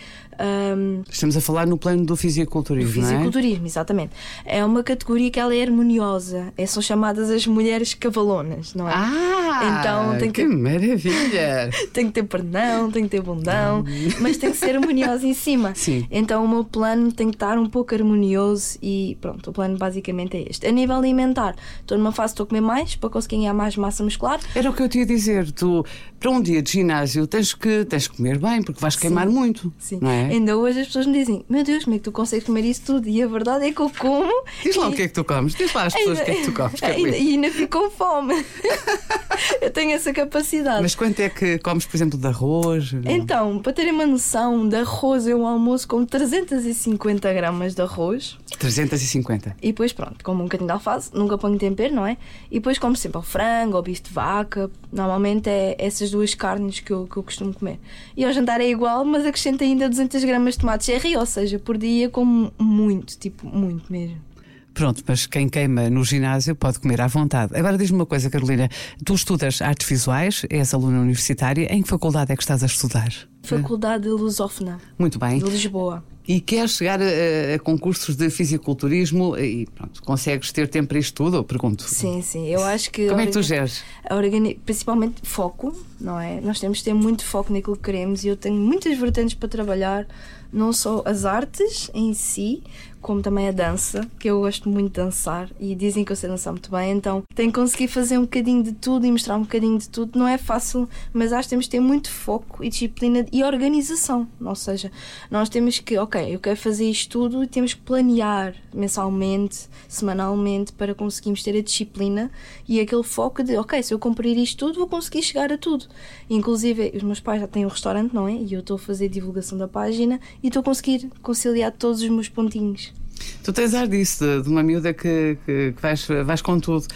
um, 0.76 1.02
Estamos 1.08 1.36
a 1.36 1.40
falar 1.40 1.64
no 1.64 1.78
plano 1.78 2.04
do 2.04 2.16
fisiculturismo, 2.16 2.92
do 3.02 3.06
é? 3.06 3.10
fisiculturismo, 3.10 3.66
exatamente. 3.66 4.12
É 4.44 4.64
uma 4.64 4.82
categoria 4.82 5.30
que 5.30 5.38
ela 5.38 5.54
é 5.54 5.62
harmoniosa. 5.62 6.52
É, 6.58 6.66
são 6.66 6.82
chamadas 6.82 7.30
as 7.30 7.46
mulheres 7.46 7.94
cavalonas, 7.94 8.74
não 8.74 8.88
é? 8.88 8.92
Ah, 8.92 9.78
Então 9.80 10.18
tem 10.18 10.32
que 10.32 10.42
que- 10.44 10.48
maravilha! 10.54 11.70
Tem 11.92 12.06
que 12.06 12.12
ter 12.12 12.24
pernão, 12.24 12.90
tem 12.90 13.04
que 13.04 13.10
ter 13.10 13.20
bundão, 13.22 13.83
mas 14.20 14.36
tem 14.36 14.50
que 14.50 14.56
ser 14.56 14.76
harmoniosa 14.76 15.26
em 15.26 15.34
cima. 15.34 15.72
Sim. 15.74 16.06
Então 16.10 16.44
o 16.44 16.48
meu 16.48 16.64
plano 16.64 17.12
tem 17.12 17.28
que 17.30 17.36
estar 17.36 17.58
um 17.58 17.66
pouco 17.66 17.94
harmonioso 17.94 18.78
e 18.82 19.16
pronto, 19.20 19.50
o 19.50 19.52
plano 19.52 19.76
basicamente 19.76 20.36
é 20.36 20.46
este. 20.50 20.66
A 20.66 20.72
nível 20.72 20.96
alimentar, 20.96 21.54
estou 21.80 21.96
numa 21.98 22.12
fase 22.12 22.32
que 22.32 22.34
estou 22.34 22.44
a 22.44 22.46
comer 22.48 22.60
mais 22.60 22.94
para 22.96 23.10
conseguir 23.10 23.36
ganhar 23.36 23.54
mais 23.54 23.76
massa 23.76 24.02
muscular. 24.02 24.40
Era 24.54 24.70
o 24.70 24.72
que 24.72 24.82
eu 24.82 24.88
te 24.88 24.98
ia 24.98 25.06
dizer. 25.06 25.50
Tu, 25.52 25.84
para 26.18 26.30
um 26.30 26.40
dia 26.40 26.62
de 26.62 26.72
ginásio, 26.72 27.26
tens 27.26 27.54
que, 27.54 27.84
tens 27.84 28.08
que 28.08 28.16
comer 28.16 28.38
bem, 28.38 28.62
porque 28.62 28.80
vais 28.80 28.96
queimar 28.96 29.28
muito. 29.28 29.72
Sim. 29.78 29.98
Não 30.00 30.10
é? 30.10 30.26
Ainda 30.26 30.56
hoje 30.56 30.80
as 30.80 30.86
pessoas 30.86 31.06
me 31.06 31.12
dizem: 31.12 31.44
Meu 31.48 31.62
Deus, 31.64 31.84
como 31.84 31.96
é 31.96 31.98
que 31.98 32.04
tu 32.04 32.12
consegues 32.12 32.46
comer 32.46 32.64
isso 32.64 32.82
tudo? 32.86 33.08
E 33.08 33.22
a 33.22 33.26
verdade 33.26 33.66
é 33.66 33.72
que 33.72 33.80
eu 33.80 33.90
como. 33.98 34.30
Diz 34.62 34.76
lá 34.76 34.86
e- 34.86 34.90
o 34.90 34.92
que 34.92 35.02
é 35.02 35.08
que 35.08 35.14
tu 35.14 35.24
comes. 35.24 35.54
Diz 35.54 35.72
lá 35.72 35.84
às 35.86 35.94
pessoas 35.94 36.20
o 36.20 36.24
que 36.24 36.30
é 36.30 36.34
que 36.34 36.44
tu 36.44 36.52
comes. 36.52 36.80
ainda, 36.82 36.94
Carolina. 36.94 37.16
e 37.16 37.28
ainda 37.34 37.50
fico 37.50 37.78
com 37.80 37.90
fome. 37.90 38.34
eu 39.60 39.70
tenho 39.70 39.92
essa 39.92 40.12
capacidade. 40.12 40.82
Mas 40.82 40.94
quanto 40.94 41.20
é 41.20 41.28
que 41.28 41.58
comes, 41.58 41.86
por 41.86 41.96
exemplo, 41.96 42.18
de 42.18 42.26
arroz? 42.26 42.92
Então, 43.04 43.58
para 43.58 43.72
terem 43.72 43.92
uma 43.92 44.06
noção, 44.06 44.68
de 44.68 44.76
arroz 44.76 45.26
eu 45.26 45.46
almoço 45.46 45.86
com 45.88 46.04
350 46.04 47.32
gramas 47.32 47.74
de 47.74 47.82
arroz 47.82 48.36
350. 48.58 49.56
e 49.62 49.68
depois, 49.68 49.92
pronto, 49.92 50.24
como 50.24 50.40
um 50.40 50.44
bocadinho 50.44 50.68
de 50.68 50.72
alface, 50.72 51.10
nunca 51.12 51.36
ponho 51.36 51.58
tempero, 51.58 51.94
não 51.94 52.06
é? 52.06 52.16
E 52.50 52.54
depois 52.54 52.78
como 52.78 52.96
sempre 52.96 53.18
o 53.18 53.22
frango 53.22 53.76
ou 53.76 53.82
bife 53.82 54.02
de 54.02 54.10
vaca, 54.10 54.70
normalmente 54.92 55.48
é 55.48 55.76
essas 55.78 56.10
duas 56.10 56.34
carnes 56.34 56.80
que 56.80 56.92
eu, 56.92 57.06
que 57.06 57.16
eu 57.16 57.22
costumo 57.22 57.52
comer. 57.52 57.78
E 58.16 58.24
ao 58.24 58.32
jantar 58.32 58.60
é 58.60 58.68
igual, 58.68 59.04
mas 59.04 59.26
acrescento 59.26 59.64
ainda 59.64 59.88
200 59.88 60.24
gramas 60.24 60.54
de 60.54 60.60
tomate 60.60 60.84
cherry, 60.86 61.16
ou 61.16 61.26
seja, 61.26 61.58
por 61.58 61.76
dia 61.76 62.08
como 62.08 62.52
muito, 62.58 63.18
tipo, 63.18 63.46
muito 63.46 63.90
mesmo. 63.92 64.33
Pronto, 64.74 65.02
mas 65.06 65.24
quem 65.26 65.48
queima 65.48 65.88
no 65.88 66.04
ginásio 66.04 66.54
pode 66.56 66.80
comer 66.80 67.00
à 67.00 67.06
vontade. 67.06 67.56
Agora 67.56 67.78
diz-me 67.78 67.96
uma 67.98 68.06
coisa, 68.06 68.28
Carolina. 68.28 68.68
Tu 69.04 69.14
estudas 69.14 69.62
artes 69.62 69.88
visuais, 69.88 70.44
és 70.50 70.74
aluna 70.74 71.00
universitária. 71.00 71.72
Em 71.72 71.80
que 71.80 71.88
faculdade 71.88 72.32
é 72.32 72.36
que 72.36 72.42
estás 72.42 72.62
a 72.62 72.66
estudar? 72.66 73.12
Faculdade 73.44 74.08
Lusófona, 74.08 74.80
Muito 74.98 75.18
bem. 75.18 75.38
de 75.38 75.44
Lisboa. 75.44 76.02
E 76.26 76.40
queres 76.40 76.72
chegar 76.72 76.98
a, 77.02 77.54
a 77.54 77.58
concursos 77.58 78.16
de 78.16 78.30
fisiculturismo 78.30 79.36
e 79.36 79.66
pronto, 79.74 80.02
consegues 80.02 80.50
ter 80.50 80.66
tempo 80.68 80.88
para 80.88 80.98
isto 80.98 81.14
tudo? 81.22 81.36
Eu 81.36 81.44
pergunto. 81.44 81.82
Sim, 81.82 82.22
sim, 82.22 82.48
eu 82.48 82.64
acho 82.64 82.90
que. 82.90 83.08
Como 83.08 83.20
é 83.20 83.26
que 83.26 83.32
tu 83.32 83.42
geres? 83.42 83.82
organi- 84.10 84.54
principalmente 84.64 85.16
foco, 85.22 85.76
não 86.00 86.18
é? 86.18 86.40
Nós 86.40 86.58
temos 86.58 86.78
de 86.78 86.84
ter 86.84 86.94
muito 86.94 87.22
foco 87.24 87.52
naquilo 87.52 87.76
que 87.76 87.82
queremos 87.82 88.24
e 88.24 88.28
eu 88.28 88.36
tenho 88.36 88.56
muitas 88.56 88.96
vertentes 88.98 89.34
para 89.34 89.50
trabalhar, 89.50 90.06
não 90.50 90.72
só 90.72 91.02
as 91.04 91.26
artes 91.26 91.90
em 91.92 92.14
si, 92.14 92.62
como 93.04 93.20
também 93.20 93.46
a 93.48 93.52
dança, 93.52 94.08
que 94.18 94.30
eu 94.30 94.40
gosto 94.40 94.66
muito 94.66 94.86
de 94.86 95.02
dançar 95.02 95.50
e 95.60 95.74
dizem 95.74 96.02
que 96.06 96.10
eu 96.10 96.16
sei 96.16 96.26
dançar 96.26 96.54
muito 96.54 96.70
bem, 96.70 96.92
então 96.92 97.22
tenho 97.34 97.52
que 97.52 97.60
conseguir 97.60 97.86
fazer 97.86 98.16
um 98.16 98.22
bocadinho 98.22 98.62
de 98.62 98.72
tudo 98.72 99.04
e 99.04 99.12
mostrar 99.12 99.36
um 99.36 99.42
bocadinho 99.42 99.78
de 99.78 99.90
tudo. 99.90 100.18
Não 100.18 100.26
é 100.26 100.38
fácil, 100.38 100.88
mas 101.12 101.30
acho 101.30 101.42
que 101.42 101.50
temos 101.50 101.66
de 101.66 101.72
ter 101.72 101.80
muito 101.80 102.10
foco 102.10 102.64
e 102.64 102.70
disciplina 102.70 103.26
e 103.30 103.44
organização. 103.44 104.26
Ou 104.40 104.54
seja, 104.54 104.90
nós 105.30 105.50
temos 105.50 105.78
que, 105.80 105.98
ok, 105.98 106.34
eu 106.34 106.40
quero 106.40 106.56
fazer 106.56 106.88
isto 106.88 107.10
tudo 107.10 107.44
e 107.44 107.46
temos 107.46 107.74
que 107.74 107.80
planear 107.82 108.54
mensalmente, 108.72 109.68
semanalmente, 109.86 110.72
para 110.72 110.94
conseguirmos 110.94 111.42
ter 111.42 111.58
a 111.58 111.62
disciplina 111.62 112.30
e 112.66 112.80
aquele 112.80 113.02
foco 113.02 113.42
de, 113.42 113.54
ok, 113.58 113.82
se 113.82 113.92
eu 113.92 113.98
cumprir 113.98 114.38
isto 114.38 114.64
tudo, 114.64 114.78
vou 114.78 114.88
conseguir 114.88 115.22
chegar 115.22 115.52
a 115.52 115.58
tudo. 115.58 115.84
Inclusive, 116.30 116.92
os 116.96 117.02
meus 117.02 117.20
pais 117.20 117.42
já 117.42 117.46
têm 117.46 117.66
um 117.66 117.68
restaurante, 117.68 118.14
não 118.14 118.26
é? 118.26 118.32
E 118.32 118.54
eu 118.54 118.60
estou 118.60 118.76
a 118.76 118.78
fazer 118.78 119.10
divulgação 119.10 119.58
da 119.58 119.68
página 119.68 120.18
e 120.42 120.46
estou 120.46 120.60
a 120.60 120.64
conseguir 120.64 121.10
conciliar 121.20 121.70
todos 121.70 122.00
os 122.00 122.08
meus 122.08 122.30
pontinhos. 122.30 122.93
Tu 123.42 123.52
tens 123.52 123.74
ar 123.74 123.86
disso, 123.86 124.24
de, 124.24 124.42
de 124.42 124.48
uma 124.48 124.62
miúda 124.62 124.94
que, 124.94 125.36
que, 125.44 125.72
que 125.72 125.82
vais, 125.82 126.06
vais 126.24 126.40
com 126.40 126.58
tudo. 126.58 126.86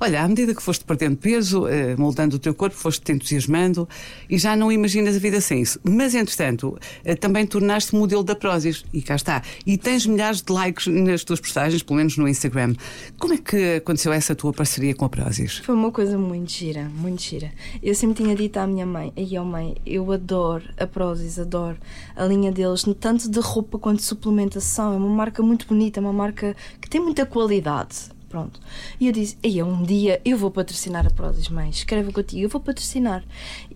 Olha, 0.00 0.22
à 0.22 0.28
medida 0.28 0.54
que 0.54 0.62
foste 0.62 0.84
perdendo 0.84 1.16
peso, 1.16 1.66
eh, 1.68 1.94
moldando 1.96 2.36
o 2.36 2.38
teu 2.38 2.54
corpo, 2.54 2.74
foste-te 2.74 3.12
entusiasmando 3.12 3.88
e 4.28 4.38
já 4.38 4.56
não 4.56 4.72
imaginas 4.72 5.16
a 5.16 5.18
vida 5.18 5.40
sem 5.40 5.60
isso. 5.60 5.78
Mas, 5.84 6.14
entretanto, 6.14 6.78
eh, 7.04 7.14
também 7.14 7.46
tornaste 7.46 7.94
modelo 7.94 8.22
da 8.22 8.34
Prozis 8.34 8.84
e 8.92 9.02
cá 9.02 9.16
está. 9.16 9.42
E 9.66 9.76
tens 9.76 10.06
milhares 10.06 10.40
de 10.40 10.52
likes 10.52 10.86
nas 10.86 11.24
tuas 11.24 11.40
postagens, 11.40 11.82
pelo 11.82 11.98
menos 11.98 12.16
no 12.16 12.26
Instagram. 12.26 12.74
Como 13.18 13.34
é 13.34 13.38
que 13.38 13.76
aconteceu 13.76 14.12
essa 14.12 14.34
tua 14.34 14.52
parceria 14.52 14.94
com 14.94 15.04
a 15.04 15.08
Prozis? 15.08 15.58
Foi 15.58 15.74
uma 15.74 15.92
coisa 15.92 16.16
muito 16.16 16.50
gira, 16.50 16.90
muito 16.94 17.22
gira. 17.22 17.52
Eu 17.82 17.94
sempre 17.94 18.22
tinha 18.22 18.34
dito 18.34 18.56
à 18.56 18.66
minha 18.66 18.86
mãe, 18.86 19.12
aí 19.16 19.36
ó 19.38 19.44
mãe, 19.44 19.76
eu 19.84 20.10
adoro 20.10 20.64
a 20.78 20.86
Prozis, 20.86 21.38
adoro 21.38 21.76
a 22.16 22.24
linha 22.24 22.50
deles, 22.50 22.84
tanto 22.98 23.30
de 23.30 23.40
roupa 23.40 23.78
quanto 23.78 23.98
de 23.98 24.04
suplementação. 24.04 24.94
É 24.94 24.96
uma 24.96 25.08
marca 25.08 25.42
muito 25.42 25.66
bonita, 25.68 26.00
uma 26.00 26.12
marca 26.12 26.56
que 26.80 26.88
tem 26.88 27.00
muita 27.00 27.26
qualidade. 27.26 28.10
Pronto. 28.28 28.60
E 29.00 29.06
eu 29.06 29.12
disse, 29.12 29.38
aí 29.42 29.62
um 29.62 29.82
dia 29.82 30.20
eu 30.24 30.36
vou 30.36 30.50
patrocinar 30.50 31.06
a 31.06 31.10
Prozis, 31.10 31.48
mãe, 31.48 31.70
escreve 31.70 32.12
contigo, 32.12 32.42
eu 32.42 32.48
vou 32.48 32.60
patrocinar. 32.60 33.24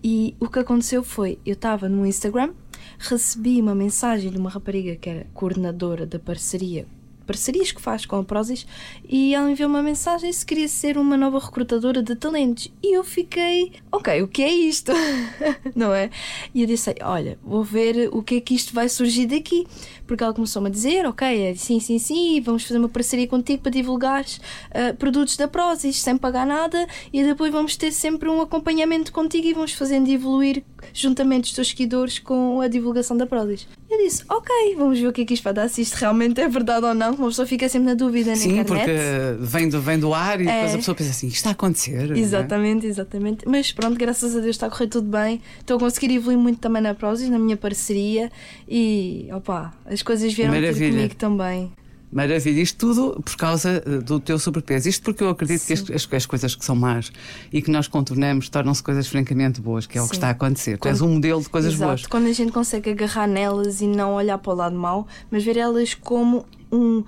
E 0.03 0.35
o 0.39 0.47
que 0.47 0.59
aconteceu 0.59 1.03
foi, 1.03 1.39
eu 1.45 1.53
estava 1.53 1.89
no 1.89 2.05
Instagram, 2.05 2.53
recebi 2.99 3.59
uma 3.59 3.73
mensagem 3.73 4.29
de 4.29 4.37
uma 4.37 4.51
rapariga 4.51 4.95
que 4.95 5.09
era 5.09 5.27
coordenadora 5.33 6.05
da 6.05 6.19
parceria 6.19 6.85
parcerias 7.25 7.71
que 7.71 7.81
faz 7.81 8.05
com 8.05 8.17
a 8.17 8.23
Prozis 8.23 8.65
e 9.07 9.33
ela 9.33 9.49
enviou 9.49 9.69
uma 9.69 9.81
mensagem 9.81 10.31
se 10.31 10.45
queria 10.45 10.67
ser 10.67 10.97
uma 10.97 11.17
nova 11.17 11.39
recrutadora 11.39 12.01
de 12.01 12.15
talentos 12.15 12.71
e 12.81 12.95
eu 12.95 13.03
fiquei, 13.03 13.73
ok, 13.91 14.21
o 14.21 14.27
que 14.27 14.43
é 14.43 14.51
isto? 14.51 14.91
não 15.75 15.93
é? 15.93 16.09
E 16.53 16.61
eu 16.61 16.67
disse, 16.67 16.93
olha, 17.01 17.37
vou 17.43 17.63
ver 17.63 18.09
o 18.11 18.21
que 18.21 18.35
é 18.35 18.41
que 18.41 18.55
isto 18.55 18.73
vai 18.73 18.89
surgir 18.89 19.25
daqui 19.25 19.65
porque 20.05 20.23
ela 20.23 20.33
começou-me 20.33 20.67
a 20.67 20.71
dizer, 20.71 21.05
ok, 21.05 21.27
é, 21.27 21.55
sim, 21.55 21.79
sim, 21.79 21.97
sim 21.97 22.41
vamos 22.41 22.63
fazer 22.63 22.77
uma 22.77 22.89
parceria 22.89 23.27
contigo 23.27 23.63
para 23.63 23.71
divulgares 23.71 24.37
uh, 24.37 24.95
produtos 24.97 25.37
da 25.37 25.47
Prozis 25.47 26.01
sem 26.01 26.17
pagar 26.17 26.45
nada 26.45 26.87
e 27.11 27.23
depois 27.23 27.51
vamos 27.51 27.75
ter 27.75 27.91
sempre 27.91 28.29
um 28.29 28.41
acompanhamento 28.41 29.11
contigo 29.11 29.47
e 29.47 29.53
vamos 29.53 29.73
fazendo 29.73 30.09
evoluir 30.09 30.63
juntamente 30.93 31.45
os 31.45 31.53
teus 31.53 31.69
seguidores 31.69 32.19
com 32.19 32.61
a 32.61 32.67
divulgação 32.67 33.15
da 33.15 33.25
Prozis 33.25 33.67
eu 33.93 34.05
disse, 34.05 34.23
ok, 34.29 34.75
vamos 34.77 34.99
ver 34.99 35.07
o 35.07 35.13
que 35.13 35.21
é 35.21 35.25
que 35.25 35.33
isto 35.33 35.43
vai 35.43 35.53
dar, 35.53 35.67
se 35.69 35.81
isto 35.81 35.95
realmente 35.95 36.39
é 36.41 36.47
verdade 36.47 36.85
ou 36.85 36.93
não. 36.93 37.13
Uma 37.13 37.27
pessoa 37.27 37.47
fica 37.47 37.67
sempre 37.69 37.87
na 37.89 37.93
dúvida 37.93 38.31
na 38.31 38.35
Sim, 38.35 38.59
internet. 38.59 38.67
porque 38.85 38.91
vem 39.39 39.69
do, 39.69 39.81
vem 39.81 39.99
do 39.99 40.13
ar 40.13 40.39
e 40.41 40.47
É. 40.47 40.53
depois 40.53 40.73
a 40.73 40.77
pessoa 40.77 40.95
pensa 40.95 41.09
assim: 41.11 41.27
isto 41.27 41.35
está 41.37 41.49
a 41.49 41.53
acontecer. 41.53 42.11
é? 42.11 42.19
Exatamente, 42.19 42.85
exatamente. 42.87 43.47
Mas 43.47 43.71
pronto, 43.71 43.97
graças 43.97 44.35
a 44.35 44.39
Deus 44.39 44.55
está 44.55 44.67
a 44.67 44.69
correr 44.69 44.87
tudo 44.87 45.07
bem. 45.07 45.41
Estou 45.59 45.77
a 45.77 45.79
conseguir 45.79 46.13
evoluir 46.13 46.37
muito 46.37 46.59
também 46.59 46.81
na 46.81 46.93
Prozis, 46.93 47.29
na 47.29 47.39
minha 47.39 47.55
parceria 47.57 48.31
e 48.67 49.27
opa, 49.31 49.73
as 49.85 50.01
coisas 50.01 50.33
vieram 50.33 50.53
ter 50.53 50.73
comigo 50.73 51.15
também. 51.15 51.71
Maravilha, 52.13 52.61
isto 52.61 52.77
tudo 52.77 53.21
por 53.23 53.35
causa 53.35 53.83
eh, 53.85 53.97
do 53.99 54.19
teu 54.19 54.37
sobrepeso. 54.37 54.87
Isto 54.87 55.03
porque 55.03 55.23
eu 55.23 55.29
acredito 55.29 55.65
que 55.65 55.73
as, 55.73 55.81
as- 55.89 56.07
as 56.13 56.25
coisas 56.25 56.55
que 56.55 56.63
são 56.63 56.75
más 56.75 57.11
e 57.51 57.61
que 57.61 57.71
nós 57.71 57.87
contornamos 57.87 58.49
tornam-se 58.49 58.83
coisas 58.83 59.07
francamente 59.07 59.59
boas, 59.59 59.85
que 59.87 59.97
é 59.97 60.01
o 60.01 60.05
que 60.05 60.11
Sim. 60.11 60.17
está 60.17 60.27
a 60.27 60.31
acontecer. 60.31 60.77
Tu 60.77 60.81
Quando- 60.81 60.93
és 60.93 61.01
um 61.01 61.09
modelo 61.15 61.41
de 61.41 61.49
coisas 61.49 61.73
Exato, 61.73 61.87
boas. 61.87 62.05
quando 62.05 62.27
a 62.27 62.31
gente 62.33 62.51
consegue 62.51 62.91
agarrar 62.91 63.27
nelas 63.27 63.81
e 63.81 63.87
não 63.87 64.13
olhar 64.13 64.37
para 64.37 64.53
o 64.53 64.55
lado 64.55 64.75
mau, 64.75 65.07
mas 65.31 65.43
ver 65.43 65.57
elas 65.57 65.93
como 65.95 66.45
um, 66.71 67.03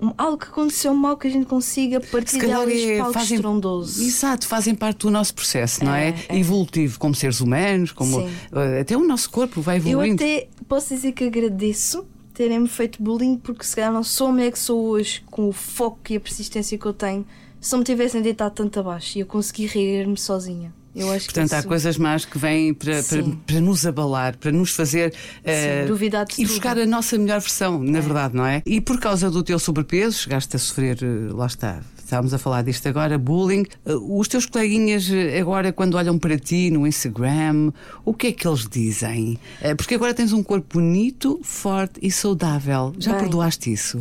um- 0.00 0.12
algo 0.16 0.38
que 0.38 0.46
aconteceu 0.46 0.94
mal 0.94 1.16
que 1.16 1.26
a 1.26 1.30
gente 1.30 1.46
consiga 1.46 2.00
partir 2.00 2.38
delas 2.38 2.72
para 2.82 3.04
algo 3.04 3.18
estrondoso. 3.18 4.02
Exato, 4.02 4.46
fazem 4.46 4.74
parte 4.74 5.00
do 5.00 5.10
nosso 5.10 5.34
processo, 5.34 5.84
não 5.84 5.94
é? 5.94 6.08
É, 6.10 6.14
é. 6.30 6.38
Evolutivo, 6.38 6.98
como 6.98 7.14
seres 7.14 7.40
humanos, 7.40 7.92
como 7.92 8.20
Sim. 8.22 8.30
eh, 8.54 8.80
até 8.80 8.96
o 8.96 9.04
nosso 9.06 9.28
corpo 9.30 9.60
vai 9.60 9.76
Eu 9.76 9.80
evoluindo. 9.88 10.22
até 10.22 10.48
posso 10.68 10.94
dizer 10.94 11.12
que 11.12 11.24
agradeço 11.24 12.06
terem-me 12.36 12.68
feito 12.68 13.02
bullying, 13.02 13.38
porque 13.38 13.64
se 13.64 13.74
calhar 13.74 13.90
não 13.90 14.04
sou 14.04 14.28
a 14.28 14.32
mulher 14.32 14.52
que 14.52 14.58
sou 14.58 14.84
hoje, 14.88 15.22
com 15.30 15.48
o 15.48 15.52
foco 15.52 16.00
e 16.10 16.16
a 16.16 16.20
persistência 16.20 16.76
que 16.76 16.84
eu 16.84 16.92
tenho, 16.92 17.26
se 17.58 17.72
não 17.72 17.78
me 17.78 17.84
tivessem 17.84 18.20
deitado 18.20 18.54
tanto 18.54 18.78
abaixo 18.78 19.16
e 19.16 19.22
eu 19.22 19.26
consegui 19.26 19.66
reerguer-me 19.66 20.18
sozinha. 20.18 20.72
Eu 20.94 21.10
acho 21.12 21.26
Portanto, 21.26 21.48
que 21.50 21.54
há 21.54 21.58
isso... 21.58 21.68
coisas 21.68 21.98
más 21.98 22.24
que 22.24 22.38
vêm 22.38 22.72
para, 22.72 23.02
para, 23.02 23.22
para 23.46 23.60
nos 23.60 23.86
abalar, 23.86 24.36
para 24.38 24.50
nos 24.50 24.70
fazer 24.70 25.14
eh, 25.44 25.84
duvidar 25.86 26.24
de 26.24 26.34
e 26.34 26.36
tudo. 26.36 26.48
buscar 26.48 26.78
a 26.78 26.86
nossa 26.86 27.18
melhor 27.18 27.40
versão, 27.40 27.82
na 27.82 28.00
verdade, 28.00 28.34
não 28.34 28.46
é? 28.46 28.62
E 28.64 28.80
por 28.80 28.98
causa 28.98 29.30
do 29.30 29.42
teu 29.42 29.58
sobrepeso, 29.58 30.18
chegaste 30.18 30.56
a 30.56 30.58
sofrer, 30.58 30.98
eh, 31.02 31.32
lá 31.32 31.46
está, 31.46 31.82
estávamos 32.06 32.32
a 32.32 32.38
falar 32.38 32.62
disto 32.62 32.86
agora, 32.88 33.18
bullying. 33.18 33.64
Eh, 33.84 33.94
Os 33.94 34.28
teus 34.28 34.46
coleguinhas 34.46 35.10
eh, 35.10 35.40
agora, 35.40 35.72
quando 35.72 35.96
olham 35.96 36.16
para 36.18 36.38
ti 36.38 36.70
no 36.70 36.86
Instagram, 36.86 37.72
o 38.04 38.14
que 38.14 38.28
é 38.28 38.32
que 38.32 38.46
eles 38.46 38.66
dizem? 38.68 39.38
Eh, 39.60 39.74
Porque 39.74 39.96
agora 39.96 40.14
tens 40.14 40.32
um 40.32 40.42
corpo 40.42 40.78
bonito, 40.78 41.40
forte 41.42 41.98
e 42.00 42.10
saudável. 42.10 42.92
Já 42.98 43.12
Bem. 43.12 43.22
perdoaste 43.22 43.72
isso? 43.72 43.98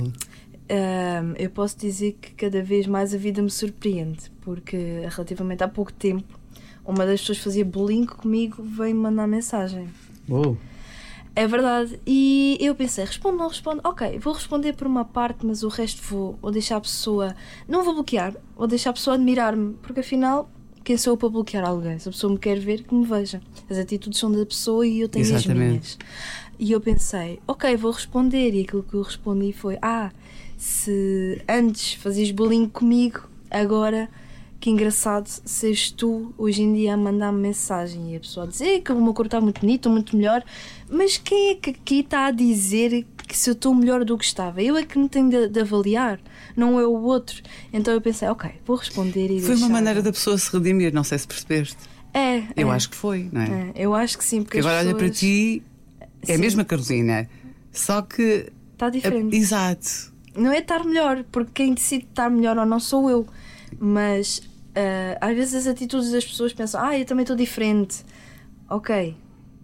Ahm, 0.70 1.34
eu 1.38 1.50
posso 1.50 1.78
dizer 1.78 2.16
que 2.22 2.32
cada 2.34 2.62
vez 2.62 2.86
mais 2.88 3.14
a 3.14 3.18
vida 3.18 3.42
me 3.42 3.50
surpreende, 3.52 4.32
porque 4.42 4.78
relativamente 5.10 5.64
há 5.64 5.68
pouco 5.68 5.92
tempo, 5.92 6.40
uma 6.86 7.06
das 7.06 7.22
pessoas 7.22 7.40
que 7.40 7.44
fazia 7.44 7.66
bullying 7.66 8.06
comigo 8.06 8.64
veio-me 8.64 9.02
mandar 9.02 9.28
mensagem. 9.28 9.88
Oh. 10.30 10.56
É 11.36 11.46
verdade. 11.46 12.00
E 12.08 12.58
eu 12.62 12.74
pensei, 12.74 13.04
respondo, 13.04 13.38
não 13.38 13.50
respondo. 13.50 13.82
Ok, 13.84 14.18
vou 14.20 14.34
responder 14.34 14.74
por 14.74 14.88
uma 14.88 15.04
parte, 15.04 15.46
mas 15.46 15.64
o 15.64 15.68
resto 15.68 16.02
vou, 16.04 16.40
vou 16.42 16.52
deixar 16.52 16.78
a 16.78 16.82
pessoa. 16.82 17.36
Não 17.68 17.84
vou 17.84 17.94
bloquear, 17.94 18.34
vou 18.56 18.68
deixar 18.68 18.92
a 18.92 18.94
pessoa 18.94 19.16
admirar-me, 19.16 19.74
porque 19.82 20.00
afinal, 20.00 20.50
quem 20.84 20.98
sou 20.98 21.14
eu 21.14 21.18
para 21.18 21.28
bloquear 21.30 21.68
alguém? 21.68 22.00
Se 22.00 22.08
a 22.08 22.12
pessoa 22.12 22.32
me 22.32 22.40
quer 22.40 22.58
ver, 22.60 22.84
que 22.84 22.96
me 22.96 23.06
veja. 23.06 23.42
As 23.70 23.78
atitudes 23.78 24.18
são 24.18 24.32
da 24.32 24.46
pessoa 24.46 24.88
e 24.88 25.02
eu 25.02 25.10
tenho 25.10 25.24
Exatamente. 25.26 25.58
as 25.60 25.68
minhas. 25.68 25.98
E 26.58 26.72
eu 26.72 26.80
pensei, 26.80 27.40
ok, 27.46 27.76
vou 27.76 27.92
responder. 27.92 28.54
E 28.54 28.62
aquilo 28.62 28.84
que 28.84 28.94
eu 28.94 29.02
respondi 29.02 29.52
foi: 29.52 29.78
Ah, 29.82 30.12
se 30.56 31.42
antes 31.50 31.96
fazias 31.96 32.32
bullying 32.32 32.70
comigo, 32.70 33.28
agora 33.52 34.10
que 34.60 34.70
engraçado 34.70 35.28
seres 35.28 35.92
tu 35.92 36.34
hoje 36.38 36.64
em 36.64 36.74
dia 36.74 36.94
a 36.94 36.98
mandar-me 36.98 37.40
mensagem 37.40 38.14
e 38.14 38.18
a 38.18 38.20
pessoa 38.20 38.46
a 38.46 38.50
dizer 38.50 38.82
que 38.82 38.92
o 38.92 38.96
meu 38.96 39.14
corpo 39.14 39.28
está 39.28 39.40
muito 39.42 39.62
bonito, 39.62 39.90
muito 39.90 40.16
melhor. 40.18 40.44
Mas 40.90 41.18
quem 41.18 41.52
é 41.52 41.56
que 41.56 41.70
aqui 41.72 42.00
está 42.00 42.26
a 42.28 42.32
dizer 42.32 43.06
que 43.28 43.38
se 43.38 43.50
eu 43.50 43.54
estou 43.54 43.74
melhor 43.76 44.04
do 44.04 44.18
que 44.18 44.26
estava? 44.26 44.62
Eu 44.64 44.76
é 44.78 44.84
que 44.84 44.98
me 44.98 45.08
tenho 45.10 45.30
de, 45.30 45.50
de 45.50 45.60
avaliar, 45.60 46.20
não 46.56 46.80
é 46.80 46.86
o 46.88 46.94
outro. 47.04 47.42
Então 47.72 47.94
eu 47.94 48.02
pensei, 48.02 48.28
ok, 48.28 48.50
vou 48.66 48.76
responder 48.78 49.30
e 49.30 49.40
Foi 49.42 49.56
uma 49.56 49.70
maneira 49.70 50.02
da 50.02 50.12
pessoa 50.12 50.38
se 50.38 50.52
redimir, 50.52 50.94
não 50.94 51.04
sei 51.04 51.18
se 51.20 51.28
percebeste. 51.28 51.78
É, 52.14 52.44
Eu 52.56 52.72
é, 52.72 52.76
acho 52.76 52.90
que 52.90 52.96
foi, 52.96 53.30
não 53.32 53.42
é? 53.42 53.72
é, 53.76 53.84
eu 53.86 53.94
acho 53.94 54.18
que 54.18 54.24
sim, 54.24 54.38
porque 54.42 54.58
Porque 54.58 54.68
agora 54.68 54.80
as 54.82 54.86
olha 54.88 54.96
para 54.96 55.08
pessoas- 55.10 55.20
ti, 55.20 55.64
é 56.28 56.32
a 56.32 56.36
Sim. 56.36 56.42
mesma 56.42 56.64
Carolina, 56.66 57.30
só 57.72 58.02
que. 58.02 58.52
Está 58.74 58.90
diferente. 58.90 59.36
Exato. 59.36 60.14
Não 60.36 60.52
é 60.52 60.60
estar 60.60 60.84
melhor, 60.86 61.24
porque 61.32 61.52
quem 61.54 61.74
decide 61.74 62.06
estar 62.10 62.30
melhor 62.30 62.58
ou 62.58 62.66
não 62.66 62.80
sou 62.80 63.10
eu. 63.10 63.28
Mas 63.80 64.42
ah, 64.76 65.18
às 65.22 65.36
vezes 65.36 65.56
as 65.56 65.68
atitudes 65.68 66.12
das 66.12 66.26
pessoas 66.26 66.54
pensam, 66.54 66.84
ah, 66.84 66.98
eu 66.98 67.06
também 67.06 67.24
estou 67.24 67.36
diferente. 67.36 68.04
Ok. 68.70 69.16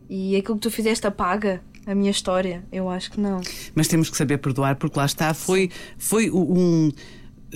E 0.09 0.35
aquilo 0.35 0.55
que 0.55 0.61
tu 0.61 0.71
fizeste 0.71 1.05
apaga 1.05 1.61
a 1.85 1.93
minha 1.93 2.11
história? 2.11 2.63
Eu 2.71 2.89
acho 2.89 3.11
que 3.11 3.19
não. 3.19 3.41
Mas 3.75 3.87
temos 3.87 4.09
que 4.09 4.17
saber 4.17 4.37
perdoar, 4.37 4.75
porque 4.75 4.97
lá 4.97 5.05
está, 5.05 5.33
foi, 5.33 5.69
foi 5.97 6.29
um. 6.31 6.91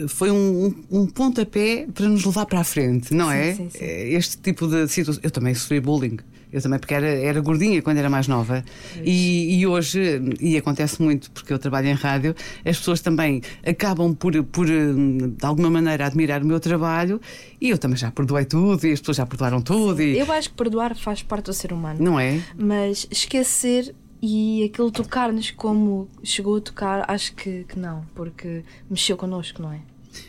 Foi 0.08 0.32
um, 0.32 0.74
um, 0.92 1.06
pontapé 1.08 1.88
para 1.94 2.08
nos 2.08 2.26
levar 2.26 2.46
para 2.46 2.60
a 2.60 2.64
frente, 2.64 3.14
não 3.14 3.30
Sim, 3.30 3.36
é? 3.36 3.54
sim, 3.56 3.70
sim. 3.70 3.78
É 3.82 4.10
Este 4.14 4.38
tipo 4.38 4.68
de 4.68 4.88
situação. 4.88 5.22
Eu 5.24 5.32
também 5.32 5.54
sofri 5.54 5.80
bullying. 5.80 6.18
Eu 6.52 6.62
também, 6.62 6.80
porque 6.80 6.94
era, 6.94 7.06
era 7.06 7.42
gordinha 7.42 7.82
quando 7.82 7.98
era 7.98 8.10
mais 8.10 8.30
nova. 8.30 8.64
E, 9.04 9.60
e 9.60 9.68
hoje, 9.68 10.22
e 10.40 10.56
acontece 10.56 11.02
muito 11.02 11.30
porque 11.32 11.52
eu 11.52 11.60
trabalho 11.60 11.88
em 11.88 11.94
rádio, 11.94 12.34
as 12.64 12.78
pessoas 12.78 13.02
também 13.02 13.42
acabam 13.66 14.14
por, 14.16 14.42
por, 14.46 14.70
hum, 14.70 15.36
de 15.38 15.46
alguma 15.46 15.70
maneira, 15.70 16.06
admirar 16.06 16.42
o 16.42 16.46
meu 16.46 16.60
trabalho 16.60 17.20
e 17.60 17.70
eu 17.70 17.78
também 17.78 17.98
já 17.98 18.10
perdoei 18.10 18.46
tudo 18.46 18.88
e 18.88 18.94
as 18.94 19.02
pessoas 19.02 19.18
já 19.18 19.26
perdoaram 19.26 19.62
tudo. 19.62 20.02
E, 20.02 20.18
Eu 20.18 20.32
acho 20.32 20.50
que 20.50 20.56
perdoar 20.56 20.96
faz 20.96 21.22
parte 21.22 21.48
do 21.48 21.54
ser 21.54 21.74
humano. 21.74 21.98
Não 22.02 22.18
é? 22.18 22.40
Mas 22.58 23.06
esquecer 23.12 23.94
e 24.26 24.64
aquilo 24.64 24.90
tocar-nos 24.90 25.52
como 25.52 26.10
chegou 26.24 26.58
a 26.58 26.62
tocar, 26.62 27.06
acho 27.08 27.34
que, 27.36 27.64
que 27.66 27.78
não, 27.78 28.04
porque 28.16 28.64
mexeu 28.90 29.16
connosco, 29.16 29.62
não 29.62 29.72
é? 29.72 29.82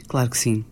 Claro 0.06 0.28
que 0.28 0.36
sim. 0.36 0.64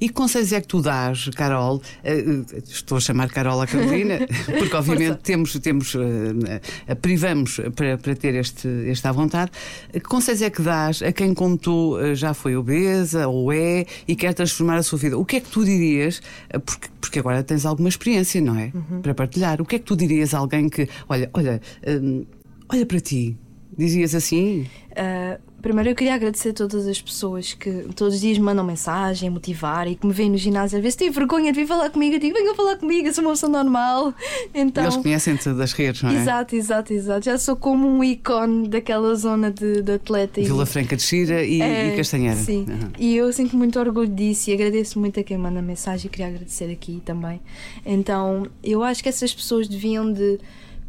E 0.00 0.08
que 0.08 0.14
conselhos 0.14 0.52
é 0.52 0.60
que 0.60 0.66
tu 0.66 0.80
dás, 0.80 1.28
Carol? 1.28 1.80
Eh, 2.02 2.24
eh, 2.52 2.62
estou 2.68 2.98
a 2.98 3.00
chamar 3.00 3.28
Carol 3.28 3.60
a 3.60 3.66
Carolina, 3.66 4.18
porque 4.58 4.74
obviamente 4.74 5.18
temos, 5.18 5.52
temos 5.60 5.94
eh, 5.94 6.94
privamos 6.96 7.60
para, 7.76 7.96
para 7.98 8.16
ter 8.16 8.34
este, 8.34 8.66
este 8.66 9.06
à 9.06 9.12
vontade. 9.12 9.52
Que 9.92 10.00
conselhos 10.00 10.42
é 10.42 10.50
que 10.50 10.62
dás 10.62 11.02
a 11.02 11.12
quem, 11.12 11.34
como 11.34 11.56
tu, 11.56 11.98
já 12.14 12.34
foi 12.34 12.56
obesa 12.56 13.28
ou 13.28 13.52
é 13.52 13.86
e 14.08 14.16
quer 14.16 14.34
transformar 14.34 14.76
a 14.76 14.82
sua 14.82 14.98
vida? 14.98 15.18
O 15.18 15.24
que 15.24 15.36
é 15.36 15.40
que 15.40 15.50
tu 15.50 15.64
dirias? 15.64 16.20
Porque, 16.64 16.88
porque 17.00 17.18
agora 17.18 17.42
tens 17.42 17.64
alguma 17.64 17.88
experiência, 17.88 18.40
não 18.40 18.58
é? 18.58 18.72
Para 19.02 19.14
partilhar. 19.14 19.60
O 19.60 19.64
que 19.64 19.76
é 19.76 19.78
que 19.78 19.84
tu 19.84 19.96
dirias 19.96 20.34
a 20.34 20.38
alguém 20.38 20.68
que, 20.68 20.88
olha, 21.08 21.30
olha, 21.32 21.60
hum, 21.86 22.24
olha 22.72 22.86
para 22.86 23.00
ti? 23.00 23.36
Dizias 23.76 24.14
assim? 24.14 24.66
Uh, 24.90 25.40
primeiro 25.62 25.90
eu 25.90 25.94
queria 25.94 26.14
agradecer 26.14 26.50
a 26.50 26.52
todas 26.52 26.86
as 26.86 27.00
pessoas 27.00 27.54
que 27.54 27.70
todos 27.94 28.14
os 28.16 28.20
dias 28.20 28.36
me 28.36 28.44
mandam 28.44 28.64
mensagem, 28.64 29.30
motivar 29.30 29.86
e 29.86 29.94
que 29.94 30.04
me 30.06 30.12
veem 30.12 30.28
no 30.28 30.36
ginásio. 30.36 30.76
Às 30.76 30.82
vezes 30.82 30.96
têm 30.96 31.08
vergonha 31.08 31.50
de 31.52 31.60
vir 31.60 31.66
falar 31.66 31.88
comigo. 31.88 32.16
Eu 32.16 32.18
digo, 32.18 32.34
venham 32.34 32.54
falar 32.54 32.76
comigo, 32.76 33.06
eu 33.06 33.14
sou 33.14 33.24
uma 33.24 33.30
pessoa 33.30 33.50
normal. 33.50 34.12
Então, 34.52 34.82
Eles 34.84 34.96
conhecem-te 34.96 35.50
das 35.54 35.72
redes, 35.72 36.02
não 36.02 36.10
é? 36.10 36.16
exato, 36.16 36.54
exato, 36.56 36.92
exato. 36.92 37.24
Já 37.24 37.38
sou 37.38 37.56
como 37.56 37.86
um 37.88 38.02
ícone 38.04 38.68
daquela 38.68 39.14
zona 39.14 39.50
de, 39.50 39.80
de 39.82 39.92
atleta. 39.92 40.40
e- 40.40 40.44
Vila 40.44 40.66
Franca 40.66 40.96
de 40.96 41.02
Xira 41.02 41.42
e, 41.44 41.62
É, 41.62 41.94
e 41.94 41.96
Castanheira. 41.96 42.36
Sim, 42.36 42.66
Aham. 42.68 42.92
e 42.98 43.16
eu 43.16 43.32
sinto 43.32 43.56
muito 43.56 43.78
orgulho 43.78 44.08
disso 44.08 44.50
e 44.50 44.52
agradeço 44.52 44.98
muito 44.98 45.18
a 45.20 45.22
quem 45.22 45.38
manda 45.38 45.62
mensagem 45.62 46.06
e 46.06 46.10
queria 46.10 46.26
agradecer 46.26 46.70
aqui 46.70 47.00
também. 47.04 47.40
Então, 47.86 48.46
eu 48.62 48.82
acho 48.82 49.02
que 49.02 49.08
essas 49.08 49.32
pessoas 49.32 49.68
deviam 49.68 50.12
de 50.12 50.38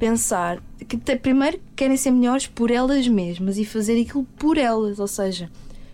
pensar 0.02 0.60
que 0.88 0.98
primeiro 0.98 1.60
querem 1.76 1.96
ser 1.96 2.10
melhores 2.10 2.48
por 2.48 2.72
elas 2.72 3.08
mesmas 3.08 3.60
e 3.60 3.64
fazer 3.64 4.02
aquilo 4.02 4.24
por 4.36 4.58
elas, 4.58 5.00
ou 5.00 5.08
seja, 5.08 5.48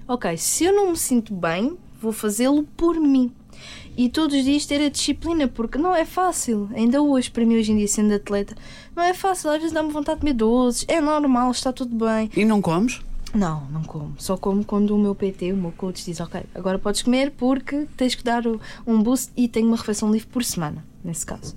ok, 0.07 0.37
se 0.37 0.63
eu 0.63 0.73
não 0.73 0.91
me 0.91 0.97
sinto 0.97 1.33
bem, 1.33 1.77
vou 2.01 2.13
fazê-lo 2.13 2.63
por 2.77 2.97
mim. 2.97 3.29
E 3.97 4.07
todos 4.07 4.37
os 4.37 4.45
dias 4.45 4.65
ter 4.65 4.81
a 4.81 4.87
disciplina, 4.87 5.49
porque 5.49 5.77
não 5.77 5.93
é 5.93 6.05
fácil. 6.05 6.69
Ainda 6.73 7.01
hoje, 7.01 7.29
para 7.29 7.45
mim, 7.45 7.57
hoje 7.57 7.73
em 7.73 7.77
dia, 7.77 7.87
sendo 7.87 8.13
atleta, 8.13 8.55
não 8.95 9.03
é 9.03 9.13
fácil. 9.13 9.49
Às 9.49 9.57
vezes 9.57 9.73
dá-me 9.73 9.91
vontade 9.91 10.19
de 10.19 10.21
comer 10.21 10.33
doces, 10.35 10.85
é 10.87 11.01
normal, 11.01 11.51
está 11.51 11.73
tudo 11.73 12.05
bem. 12.05 12.31
E 12.33 12.45
não 12.45 12.61
comes? 12.61 13.01
Não, 13.33 13.65
não 13.71 13.83
como. 13.83 14.15
Só 14.17 14.37
como 14.37 14.63
quando 14.63 14.95
o 14.95 14.97
meu 14.97 15.13
PT, 15.13 15.51
o 15.51 15.57
meu 15.57 15.73
coach, 15.73 16.05
diz: 16.05 16.21
Ok, 16.21 16.41
agora 16.55 16.79
podes 16.79 17.01
comer 17.01 17.31
porque 17.31 17.87
tens 17.97 18.15
que 18.15 18.23
dar 18.23 18.43
um 18.85 19.03
boost 19.03 19.33
e 19.35 19.49
tenho 19.49 19.67
uma 19.67 19.75
refeição 19.75 20.09
livre 20.11 20.27
por 20.27 20.45
semana, 20.45 20.85
nesse 21.03 21.25
caso. 21.25 21.53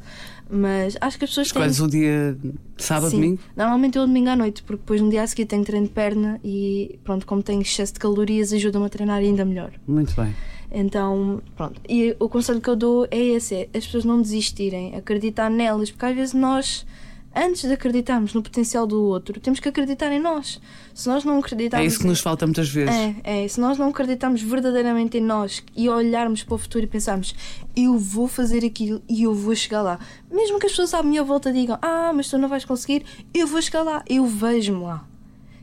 Mas 0.51 0.97
acho 1.01 1.19
que 1.19 1.25
as 1.25 1.31
pessoas 1.31 1.53
têm. 1.53 1.63
Escolhes 1.63 1.81
o 1.81 1.89
dia 1.89 2.37
sábado, 2.77 3.11
Sim. 3.11 3.17
domingo? 3.17 3.41
Normalmente 3.57 3.97
eu 3.97 4.07
domingo 4.07 4.31
à 4.31 4.37
noite, 4.37 4.63
porque 4.63 4.81
depois 4.81 5.01
no 5.01 5.09
dia 5.09 5.23
a 5.23 5.27
seguir 5.27 5.47
tenho 5.47 5.65
treino 5.65 5.87
de 5.87 5.93
perna 5.93 6.41
e 6.43 6.99
pronto, 7.05 7.25
como 7.25 7.43
tenho 7.43 7.63
excesso 7.63 7.93
de 7.93 8.01
calorias, 8.01 8.53
ajuda-me 8.53 8.87
a 8.87 8.89
treinar 8.89 9.19
ainda 9.19 9.45
melhor. 9.45 9.71
Muito 9.87 10.15
bem. 10.21 10.35
Então, 10.73 11.43
pronto. 11.57 11.81
E 11.89 12.17
o 12.19 12.29
conselho 12.29 12.61
que 12.61 12.69
eu 12.69 12.77
dou 12.77 13.07
é 13.11 13.19
esse: 13.19 13.55
é 13.55 13.69
as 13.75 13.85
pessoas 13.85 14.05
não 14.05 14.21
desistirem, 14.21 14.95
acreditar 14.97 15.51
nelas, 15.51 15.91
porque 15.91 16.07
às 16.07 16.15
vezes 16.15 16.35
nós, 16.35 16.87
antes 17.35 17.63
de 17.63 17.73
acreditarmos 17.73 18.35
no 18.35 18.43
potencial 18.43 18.87
do 18.87 19.03
outro, 19.03 19.39
temos 19.41 19.61
que 19.61 19.69
acreditar 19.69 20.11
em 20.13 20.21
nós. 20.21 20.61
Se 20.95 21.09
nós 21.09 21.25
não 21.25 21.37
É 21.37 21.39
acreditarmos. 21.39 21.93
isso 21.93 22.01
que 22.01 22.07
nos 22.07 22.21
falta 22.21 22.47
muitas 22.47 22.69
vezes. 22.69 22.95
É, 22.95 23.45
é, 23.45 23.49
se 23.49 23.61
nós 23.61 23.79
não 23.79 23.89
acreditarmos 23.91 24.43
verdadeiramente 24.43 25.19
em 25.19 25.21
nós 25.21 25.63
e 25.77 25.89
olharmos 25.89 26.43
para 26.43 26.55
o 26.55 26.59
futuro 26.59 26.85
e 26.85 26.87
pensarmos 26.89 27.35
eu 27.77 27.97
vou 27.99 28.27
fazer 28.29 28.65
aquilo 28.65 29.01
e 29.09 29.23
eu 29.23 29.35
vou 29.35 29.55
chegar 29.55 29.83
lá, 29.83 29.99
mesmo 30.31 30.59
que 30.59 30.67
as 30.67 30.73
pessoas 30.73 30.93
à 30.95 31.03
minha 31.03 31.23
volta 31.23 31.53
digam 31.53 31.79
ah, 31.81 32.13
mas 32.15 32.29
tu 32.29 32.37
não 32.37 32.49
vais 32.49 32.65
conseguir, 32.65 33.05
eu 33.33 33.47
vou 33.47 33.63
chegar 33.63 33.83
lá, 33.83 34.03
eu 34.09 34.27
vejo-me 34.27 34.83
lá, 34.83 35.07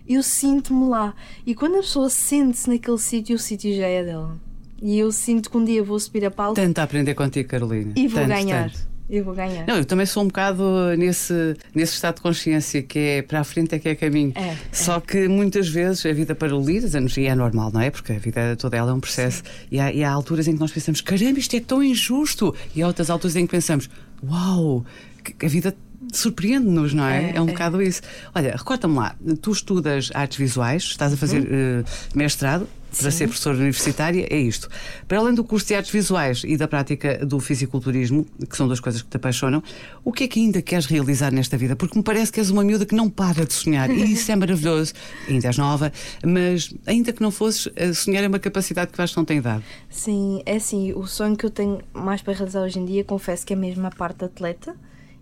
eu 0.07 0.23
sinto-me 0.23 0.87
lá. 0.87 1.13
E 1.45 1.53
quando 1.53 1.75
a 1.75 1.79
pessoa 1.79 2.09
sente-se 2.09 2.69
naquele 2.69 2.97
sítio, 2.97 3.35
o 3.35 3.39
sítio 3.39 3.75
já 3.75 3.85
é 3.87 4.03
dela. 4.03 4.37
E 4.81 4.97
eu 4.97 5.11
sinto 5.11 5.49
que 5.49 5.57
um 5.57 5.65
dia 5.65 5.83
vou 5.83 5.99
subir 5.99 6.23
a 6.23 6.29
palco 6.31 6.53
Tanto 6.55 6.77
a 6.79 6.83
aprender 6.83 7.13
contigo, 7.15 7.49
Carolina. 7.49 7.93
e 7.95 8.07
vou 8.07 8.21
Tanto, 8.21 8.29
ganhar. 8.29 8.69
tanto. 8.71 8.87
Eu 9.09 9.23
vou 9.23 9.33
ganhar. 9.33 9.65
Não, 9.65 9.77
eu 9.77 9.85
também 9.85 10.05
sou 10.05 10.23
um 10.23 10.27
bocado 10.27 10.63
nesse, 10.97 11.55
nesse 11.73 11.93
estado 11.93 12.15
de 12.15 12.21
consciência 12.21 12.81
que 12.81 12.99
é 12.99 13.21
para 13.21 13.39
a 13.39 13.43
frente 13.43 13.73
é 13.73 13.79
que 13.79 13.87
é 13.87 13.95
caminho. 13.95 14.33
É, 14.35 14.55
Só 14.71 14.99
que 14.99 15.27
muitas 15.27 15.69
vezes 15.69 16.05
a 16.05 16.11
vida 16.11 16.35
paralisa-nos 16.35 17.15
e 17.15 17.25
é 17.25 17.33
normal, 17.33 17.71
não 17.71 17.79
é? 17.79 17.89
Porque 17.89 18.11
a 18.11 18.19
vida 18.19 18.55
toda 18.57 18.75
ela 18.75 18.91
é 18.91 18.93
um 18.93 18.99
processo. 18.99 19.43
E 19.71 19.79
há, 19.79 19.91
e 19.93 20.03
há 20.03 20.11
alturas 20.11 20.47
em 20.47 20.53
que 20.53 20.59
nós 20.59 20.71
pensamos, 20.71 20.99
caramba, 20.99 21.39
isto 21.39 21.55
é 21.55 21.59
tão 21.61 21.81
injusto. 21.81 22.53
E 22.75 22.81
há 22.81 22.87
outras 22.87 23.09
alturas 23.09 23.35
em 23.37 23.45
que 23.45 23.51
pensamos, 23.51 23.89
uau, 24.21 24.85
que 25.23 25.45
a 25.45 25.49
vida 25.49 25.73
surpreende-nos, 26.13 26.93
não 26.93 27.05
é? 27.05 27.31
É, 27.31 27.35
É, 27.35 27.41
um 27.41 27.47
é. 27.47 27.51
bocado 27.51 27.81
isso. 27.81 28.01
Olha, 28.33 28.55
recorda-me 28.55 28.95
lá, 28.95 29.15
tu 29.41 29.51
estudas 29.51 30.09
artes 30.13 30.37
visuais, 30.37 30.83
estás 30.83 31.13
a 31.13 31.17
fazer 31.17 31.47
eh, 31.51 31.83
mestrado 32.15 32.67
para 32.99 33.11
ser 33.11 33.27
professora 33.27 33.57
universitária, 33.57 34.27
é 34.29 34.37
isto. 34.37 34.69
Para 35.07 35.19
além 35.19 35.33
do 35.33 35.43
curso 35.43 35.67
de 35.67 35.75
artes 35.75 35.91
visuais 35.91 36.43
e 36.45 36.57
da 36.57 36.67
prática 36.67 37.25
do 37.25 37.39
fisiculturismo, 37.39 38.25
que 38.49 38.55
são 38.55 38.65
duas 38.65 38.79
coisas 38.79 39.01
que 39.01 39.09
te 39.09 39.17
apaixonam, 39.17 39.61
o 40.03 40.11
que 40.11 40.23
é 40.23 40.27
que 40.27 40.39
ainda 40.39 40.61
queres 40.61 40.85
realizar 40.85 41.31
nesta 41.31 41.57
vida? 41.57 41.75
Porque 41.75 41.97
me 41.97 42.03
parece 42.03 42.31
que 42.31 42.39
és 42.39 42.49
uma 42.49 42.63
miúda 42.63 42.85
que 42.85 42.95
não 42.95 43.09
para 43.09 43.45
de 43.45 43.53
sonhar 43.53 43.89
e 43.89 44.13
isso 44.13 44.31
é 44.31 44.35
maravilhoso. 44.37 44.93
Ainda 45.27 45.47
és 45.47 45.57
nova, 45.57 45.91
mas 46.25 46.73
ainda 46.85 47.13
que 47.13 47.21
não 47.21 47.31
fosses, 47.31 47.69
eh, 47.75 47.93
sonhar 47.93 48.23
é 48.23 48.27
uma 48.27 48.39
capacidade 48.39 48.91
que 48.91 48.97
vais 48.97 49.15
não 49.15 49.25
tem 49.25 49.41
dado. 49.41 49.63
Sim, 49.89 50.41
é 50.45 50.55
assim, 50.55 50.93
o 50.93 51.05
sonho 51.05 51.35
que 51.35 51.45
eu 51.45 51.49
tenho 51.49 51.79
mais 51.93 52.21
para 52.21 52.33
realizar 52.33 52.61
hoje 52.61 52.79
em 52.79 52.85
dia, 52.85 53.03
confesso 53.03 53.45
que 53.45 53.53
é 53.53 53.55
mesmo 53.55 53.85
a 53.85 53.91
parte 53.91 54.25
atleta 54.25 54.75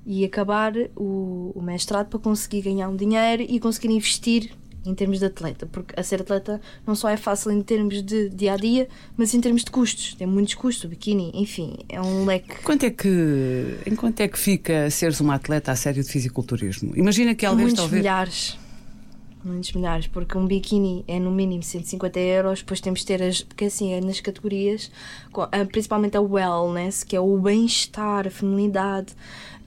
e 0.05 0.23
acabar 0.23 0.73
o, 0.95 1.51
o 1.55 1.61
mestrado 1.61 2.07
para 2.07 2.19
conseguir 2.19 2.61
ganhar 2.61 2.89
um 2.89 2.95
dinheiro 2.95 3.43
e 3.47 3.59
conseguir 3.59 3.89
investir 3.89 4.51
em 4.85 4.93
termos 4.93 5.19
de 5.19 5.25
atleta, 5.25 5.65
porque 5.65 5.99
a 5.99 6.03
ser 6.03 6.21
atleta 6.21 6.61
não 6.85 6.95
só 6.95 7.09
é 7.09 7.17
fácil 7.17 7.51
em 7.51 7.61
termos 7.61 8.03
de 8.03 8.29
dia 8.29 8.53
a 8.53 8.57
dia, 8.57 8.87
mas 9.17 9.33
em 9.33 9.41
termos 9.41 9.63
de 9.63 9.71
custos. 9.71 10.13
Tem 10.13 10.27
muitos 10.27 10.53
custos, 10.53 10.83
o 10.83 10.87
biquíni, 10.87 11.31
enfim, 11.33 11.77
é 11.89 11.99
um 11.99 12.25
leque. 12.25 12.61
Quanto 12.63 12.85
é 12.85 12.91
que, 12.91 13.79
em 13.85 13.95
quanto 13.95 14.21
é 14.21 14.27
que 14.27 14.37
fica 14.37 14.89
seres 14.91 15.19
uma 15.19 15.35
atleta 15.35 15.71
a 15.71 15.75
sério 15.75 16.03
de 16.03 16.09
fisiculturismo? 16.11 16.95
Imagina 16.95 17.33
que 17.33 17.45
alguém 17.45 17.65
Muitos 17.65 17.83
está 17.83 17.95
a 17.95 17.97
milhares. 17.97 18.64
Muitos 19.45 19.71
milhares, 19.73 20.07
porque 20.07 20.35
um 20.37 20.47
biquíni 20.47 21.05
é 21.07 21.19
no 21.19 21.29
mínimo 21.29 21.61
150 21.61 22.19
euros, 22.19 22.59
depois 22.59 22.81
temos 22.81 23.01
de 23.01 23.05
ter 23.05 23.21
as. 23.21 23.41
Porque 23.43 23.65
assim, 23.65 23.93
é 23.93 24.01
nas 24.01 24.19
categorias, 24.19 24.89
principalmente 25.71 26.17
a 26.17 26.21
wellness, 26.21 27.03
que 27.03 27.15
é 27.15 27.19
o 27.19 27.37
bem-estar, 27.37 28.25
a 28.25 28.29
feminilidade, 28.31 29.13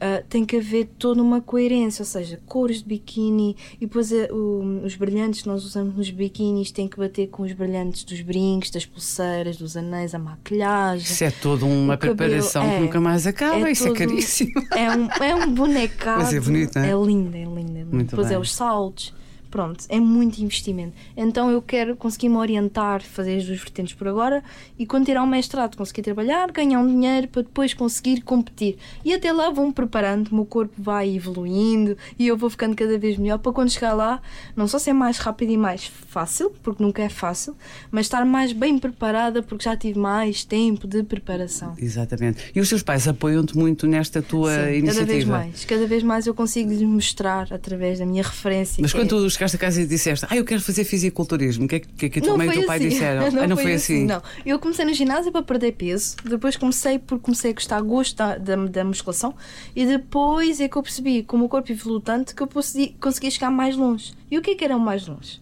ah, 0.00 0.22
tem 0.28 0.44
que 0.44 0.56
haver 0.56 0.88
toda 0.98 1.22
uma 1.22 1.40
coerência, 1.40 2.02
ou 2.02 2.06
seja, 2.06 2.40
cores 2.46 2.78
de 2.78 2.84
biquíni 2.88 3.56
e 3.80 3.86
depois 3.86 4.12
ah, 4.12 4.32
o- 4.32 4.82
os 4.84 4.96
brilhantes 4.96 5.42
que 5.42 5.48
nós 5.48 5.64
usamos 5.64 5.94
nos 5.96 6.10
biquínis 6.10 6.70
têm 6.72 6.88
que 6.88 6.96
bater 6.98 7.28
com 7.28 7.44
os 7.44 7.52
brilhantes 7.52 8.02
dos 8.04 8.20
brincos, 8.20 8.70
das 8.70 8.84
pulseiras, 8.84 9.56
dos 9.56 9.76
anéis, 9.76 10.12
a 10.14 10.18
maquilhagem. 10.18 11.04
Isso 11.04 11.22
é 11.24 11.30
toda 11.30 11.64
uma 11.64 11.96
cabelo, 11.96 12.16
preparação 12.16 12.68
que 12.68 12.74
é. 12.76 12.80
nunca 12.80 13.00
mais 13.00 13.26
acaba, 13.28 13.68
É 13.68 13.72
isso 13.72 13.86
é 13.88 13.92
caríssimo. 13.92 14.50
É 14.76 14.90
um, 14.90 15.08
é 15.24 15.34
um 15.36 15.52
bonecado. 15.54 16.18
Mas 16.22 16.32
é 16.34 16.40
bonito, 16.40 16.78
é? 16.78 16.90
É 16.90 16.94
lindo, 16.94 17.36
é 17.36 17.44
lindo. 17.44 17.58
É 17.58 17.62
lindo. 17.80 17.94
Muito 17.94 18.10
Depois 18.10 18.28
bem. 18.28 18.36
é 18.36 18.40
os 18.40 18.52
saltos. 18.52 19.16
Pronto, 19.50 19.84
é 19.88 19.98
muito 19.98 20.38
investimento. 20.40 20.92
Então 21.16 21.50
eu 21.50 21.62
quero 21.62 21.96
conseguir 21.96 22.28
me 22.28 22.36
orientar, 22.36 23.02
fazer 23.02 23.36
as 23.38 23.46
duas 23.46 23.58
vertentes 23.58 23.94
por 23.94 24.06
agora 24.06 24.42
e 24.78 24.84
quando 24.84 25.06
tirar 25.06 25.22
um 25.22 25.26
mestrado 25.26 25.76
conseguir 25.76 26.02
trabalhar, 26.02 26.50
ganhar 26.52 26.80
um 26.80 26.86
dinheiro 26.86 27.28
para 27.28 27.42
depois 27.42 27.72
conseguir 27.72 28.20
competir. 28.20 28.76
E 29.04 29.14
até 29.14 29.32
lá 29.32 29.50
vou-me 29.50 29.72
preparando, 29.72 30.28
o 30.28 30.34
meu 30.34 30.44
corpo 30.44 30.74
vai 30.76 31.14
evoluindo 31.16 31.96
e 32.18 32.26
eu 32.26 32.36
vou 32.36 32.50
ficando 32.50 32.76
cada 32.76 32.98
vez 32.98 33.16
melhor 33.16 33.38
para 33.38 33.52
quando 33.52 33.70
chegar 33.70 33.94
lá, 33.94 34.20
não 34.54 34.68
só 34.68 34.78
ser 34.78 34.92
mais 34.92 35.18
rápido 35.18 35.50
e 35.50 35.56
mais 35.56 35.86
fácil, 35.86 36.52
porque 36.62 36.82
nunca 36.82 37.02
é 37.02 37.08
fácil, 37.08 37.56
mas 37.90 38.06
estar 38.06 38.24
mais 38.24 38.52
bem 38.52 38.78
preparada 38.78 39.42
porque 39.42 39.64
já 39.64 39.76
tive 39.76 39.98
mais 39.98 40.44
tempo 40.44 40.86
de 40.86 41.02
preparação. 41.02 41.74
Exatamente. 41.78 42.50
E 42.54 42.60
os 42.60 42.68
teus 42.68 42.82
pais 42.82 43.08
apoiam-te 43.08 43.56
muito 43.56 43.86
nesta 43.86 44.20
tua 44.20 44.52
Sim, 44.52 44.78
iniciativa. 44.78 44.98
Cada 44.98 45.06
vez 45.06 45.24
mais, 45.24 45.64
cada 45.64 45.86
vez 45.86 46.02
mais 46.02 46.26
eu 46.26 46.34
consigo 46.34 46.70
lhes 46.70 46.82
mostrar 46.82 47.48
através 47.52 47.98
da 47.98 48.06
minha 48.06 48.22
referência. 48.22 48.82
Mas 48.82 48.92
quando 48.92 49.06
é- 49.06 49.08
tu 49.08 49.26
chegaste 49.48 49.56
a 49.56 49.58
casa 49.58 49.82
e 49.82 49.86
disseste, 49.86 50.26
ah, 50.28 50.36
eu 50.36 50.44
quero 50.44 50.60
fazer 50.60 50.84
fisiculturismo, 50.84 51.64
o 51.64 51.68
que 51.68 51.76
é 51.76 51.80
que, 51.80 51.88
que, 51.88 52.06
é 52.06 52.08
que 52.08 52.18
a 52.18 52.22
tua 52.22 52.36
mãe 52.36 52.46
e 52.46 52.50
o 52.50 52.52
teu 52.52 52.66
pai 52.66 52.78
assim. 52.78 52.88
disseram? 52.88 53.30
não, 53.32 53.42
ah, 53.42 53.46
não 53.46 53.56
foi, 53.56 53.64
foi 53.64 53.74
assim. 53.74 54.04
Não, 54.04 54.22
eu 54.44 54.58
comecei 54.58 54.84
no 54.84 54.92
ginásio 54.92 55.32
para 55.32 55.42
perder 55.42 55.72
peso, 55.72 56.16
depois 56.24 56.56
comecei 56.56 56.98
porque 56.98 57.24
comecei 57.24 57.50
a 57.50 57.54
gostar 57.54 57.80
gosto 57.80 58.16
da, 58.16 58.36
da, 58.36 58.56
da 58.56 58.84
musculação 58.84 59.34
e 59.74 59.86
depois 59.86 60.60
é 60.60 60.68
que 60.68 60.76
eu 60.76 60.82
percebi, 60.82 61.22
como 61.22 61.44
o 61.44 61.48
corpo 61.48 61.70
evoluiu 61.72 62.00
tanto, 62.00 62.34
que 62.34 62.42
eu 62.42 62.46
consegui, 62.46 62.96
conseguia 63.00 63.30
chegar 63.30 63.50
mais 63.50 63.76
longe. 63.76 64.12
E 64.30 64.38
o 64.38 64.42
que 64.42 64.50
é 64.50 64.54
que 64.54 64.64
era 64.64 64.78
mais 64.78 65.06
longe? 65.06 65.40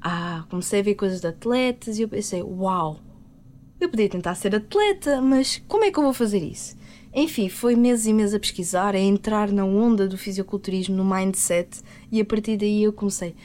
Ah, 0.00 0.44
comecei 0.50 0.80
a 0.80 0.82
ver 0.82 0.94
coisas 0.94 1.20
de 1.20 1.26
atletas 1.26 1.98
e 1.98 2.02
eu 2.02 2.08
pensei, 2.08 2.42
uau, 2.42 3.00
eu 3.80 3.88
podia 3.88 4.08
tentar 4.08 4.34
ser 4.34 4.54
atleta, 4.54 5.20
mas 5.20 5.62
como 5.66 5.84
é 5.84 5.90
que 5.90 5.98
eu 5.98 6.02
vou 6.02 6.12
fazer 6.12 6.42
isso? 6.42 6.76
Enfim, 7.16 7.48
foi 7.48 7.76
meses 7.76 8.06
e 8.06 8.12
meses 8.12 8.34
a 8.34 8.40
pesquisar, 8.40 8.92
a 8.92 8.98
entrar 8.98 9.52
na 9.52 9.64
onda 9.64 10.08
do 10.08 10.18
fisiculturismo, 10.18 10.96
no 10.96 11.04
mindset, 11.04 11.80
e 12.10 12.20
a 12.20 12.24
partir 12.24 12.56
daí 12.56 12.82
eu 12.82 12.92
comecei. 12.92 13.36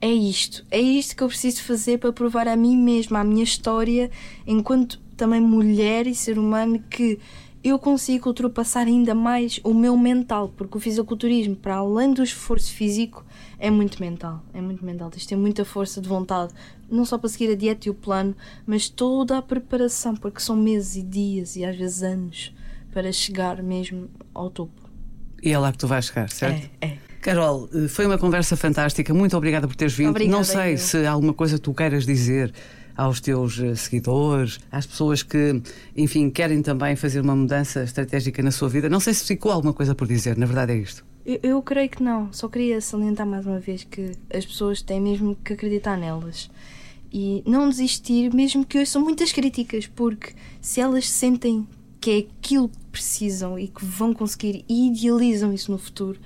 É 0.00 0.08
isto, 0.08 0.64
é 0.70 0.80
isto 0.80 1.16
que 1.16 1.24
eu 1.24 1.26
preciso 1.26 1.64
fazer 1.64 1.98
para 1.98 2.12
provar 2.12 2.46
a 2.46 2.54
mim 2.54 2.76
mesma, 2.76 3.18
a 3.18 3.24
minha 3.24 3.42
história, 3.42 4.08
enquanto 4.46 5.00
também 5.16 5.40
mulher 5.40 6.06
e 6.06 6.14
ser 6.14 6.38
humano, 6.38 6.80
que 6.88 7.18
eu 7.64 7.76
consigo 7.76 8.28
ultrapassar 8.28 8.86
ainda 8.86 9.16
mais 9.16 9.58
o 9.64 9.74
meu 9.74 9.98
mental, 9.98 10.52
porque 10.56 10.76
o 10.76 10.80
fisiculturismo, 10.80 11.56
para 11.56 11.74
além 11.74 12.12
do 12.12 12.22
esforço 12.22 12.72
físico, 12.72 13.26
é 13.58 13.68
muito 13.68 14.00
mental. 14.00 14.44
É 14.54 14.60
muito 14.60 14.84
mental. 14.84 15.10
Tens 15.10 15.22
de 15.22 15.28
ter 15.30 15.36
muita 15.36 15.64
força 15.64 16.00
de 16.00 16.08
vontade, 16.08 16.54
não 16.88 17.04
só 17.04 17.18
para 17.18 17.28
seguir 17.28 17.50
a 17.50 17.56
dieta 17.56 17.88
e 17.88 17.90
o 17.90 17.94
plano, 17.94 18.36
mas 18.64 18.88
toda 18.88 19.36
a 19.36 19.42
preparação, 19.42 20.14
porque 20.14 20.38
são 20.38 20.54
meses 20.54 20.94
e 20.94 21.02
dias 21.02 21.56
e 21.56 21.64
às 21.64 21.76
vezes 21.76 22.04
anos 22.04 22.52
para 22.92 23.12
chegar 23.12 23.62
mesmo 23.62 24.08
ao 24.34 24.50
topo. 24.50 24.88
E 25.42 25.52
é 25.52 25.58
lá 25.58 25.70
que 25.70 25.78
tu 25.78 25.86
vais 25.86 26.06
chegar, 26.06 26.30
certo? 26.30 26.68
É, 26.80 26.86
é. 26.86 26.98
Carol, 27.20 27.68
eh, 27.74 27.88
foi 27.88 28.06
uma 28.06 28.18
conversa 28.18 28.56
fantástica. 28.56 29.12
Muito 29.12 29.36
obrigada 29.36 29.66
por 29.66 29.76
teres 29.76 29.94
vindo. 29.94 30.10
Obrigada, 30.10 30.36
não 30.36 30.44
sei 30.44 30.74
eu. 30.74 30.78
se 30.78 31.06
há 31.06 31.10
alguma 31.10 31.34
coisa 31.34 31.56
que 31.56 31.62
tu 31.62 31.74
queiras 31.74 32.06
dizer 32.06 32.52
aos 32.96 33.20
teus 33.20 33.60
eh, 33.60 33.74
seguidores, 33.74 34.58
às 34.72 34.86
pessoas 34.86 35.22
que, 35.22 35.62
enfim, 35.96 36.30
querem 36.30 36.60
também 36.62 36.96
fazer 36.96 37.20
uma 37.20 37.36
mudança 37.36 37.84
estratégica 37.84 38.42
na 38.42 38.50
sua 38.50 38.68
vida. 38.68 38.88
Não 38.88 39.00
sei 39.00 39.14
se 39.14 39.24
ficou 39.24 39.52
alguma 39.52 39.72
coisa 39.72 39.94
por 39.94 40.06
dizer, 40.06 40.36
na 40.36 40.46
verdade 40.46 40.72
é 40.72 40.76
isto. 40.76 41.04
Eu, 41.24 41.38
eu 41.42 41.62
creio 41.62 41.88
que 41.88 42.02
não. 42.02 42.32
Só 42.32 42.48
queria 42.48 42.80
salientar 42.80 43.26
mais 43.26 43.46
uma 43.46 43.60
vez 43.60 43.84
que 43.84 44.12
as 44.32 44.44
pessoas 44.44 44.82
têm 44.82 45.00
mesmo 45.00 45.36
que 45.44 45.52
acreditar 45.52 45.96
nelas 45.96 46.50
e 47.12 47.42
não 47.46 47.68
desistir, 47.68 48.34
mesmo 48.34 48.64
que 48.64 48.78
ouçam 48.78 49.02
muitas 49.02 49.32
críticas, 49.32 49.86
porque 49.86 50.32
se 50.60 50.80
elas 50.80 51.08
sentem 51.08 51.66
que 52.00 52.10
é 52.10 52.18
aquilo 52.18 52.68
que 52.68 52.78
precisam 52.92 53.58
e 53.58 53.68
que 53.68 53.84
vão 53.84 54.12
conseguir 54.12 54.64
e 54.68 54.88
idealizam 54.88 55.52
isso 55.52 55.70
no 55.70 55.78
futuro, 55.78 56.18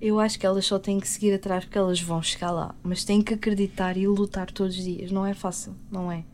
eu 0.00 0.18
acho 0.18 0.38
que 0.38 0.46
elas 0.46 0.64
só 0.64 0.78
têm 0.78 0.98
que 0.98 1.06
seguir 1.06 1.34
atrás 1.34 1.64
porque 1.64 1.76
elas 1.76 2.00
vão 2.00 2.22
chegar 2.22 2.50
lá. 2.50 2.74
Mas 2.82 3.04
têm 3.04 3.20
que 3.20 3.34
acreditar 3.34 3.96
e 3.96 4.06
lutar 4.06 4.50
todos 4.50 4.76
os 4.76 4.82
dias. 4.82 5.10
Não 5.10 5.26
é 5.26 5.34
fácil, 5.34 5.74
não 5.90 6.10
é? 6.10 6.24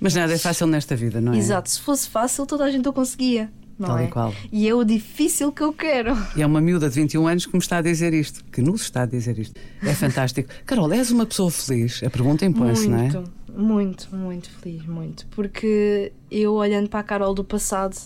Mas 0.00 0.14
nada 0.14 0.32
é 0.32 0.38
fácil 0.38 0.66
nesta 0.66 0.94
vida, 0.94 1.20
não 1.20 1.32
é? 1.32 1.38
Exato, 1.38 1.68
se 1.68 1.80
fosse 1.80 2.08
fácil, 2.08 2.46
toda 2.46 2.64
a 2.64 2.70
gente 2.70 2.88
o 2.88 2.92
conseguia. 2.92 3.50
Não 3.78 3.88
Tal 3.88 4.00
e 4.00 4.04
é? 4.04 4.06
qual. 4.06 4.34
E 4.50 4.68
é 4.68 4.74
o 4.74 4.84
difícil 4.84 5.52
que 5.52 5.62
eu 5.62 5.72
quero. 5.72 6.16
E 6.34 6.40
é 6.40 6.46
uma 6.46 6.60
miúda 6.60 6.88
de 6.88 6.94
21 6.94 7.26
anos 7.26 7.46
que 7.46 7.52
me 7.52 7.58
está 7.58 7.78
a 7.78 7.82
dizer 7.82 8.14
isto, 8.14 8.42
que 8.44 8.62
nos 8.62 8.82
está 8.82 9.02
a 9.02 9.06
dizer 9.06 9.38
isto. 9.38 9.60
É 9.82 9.92
fantástico. 9.92 10.48
Carol, 10.64 10.90
és 10.92 11.10
uma 11.10 11.26
pessoa 11.26 11.50
feliz? 11.50 12.02
A 12.02 12.08
pergunta 12.08 12.46
impõe-se, 12.46 12.88
não 12.88 12.98
é? 12.98 13.02
Muito, 13.02 13.34
muito, 13.54 14.16
muito 14.16 14.50
feliz, 14.50 14.86
muito. 14.86 15.26
Porque 15.30 16.12
eu, 16.30 16.54
olhando 16.54 16.88
para 16.88 17.00
a 17.00 17.02
Carol 17.02 17.34
do 17.34 17.44
passado, 17.44 17.96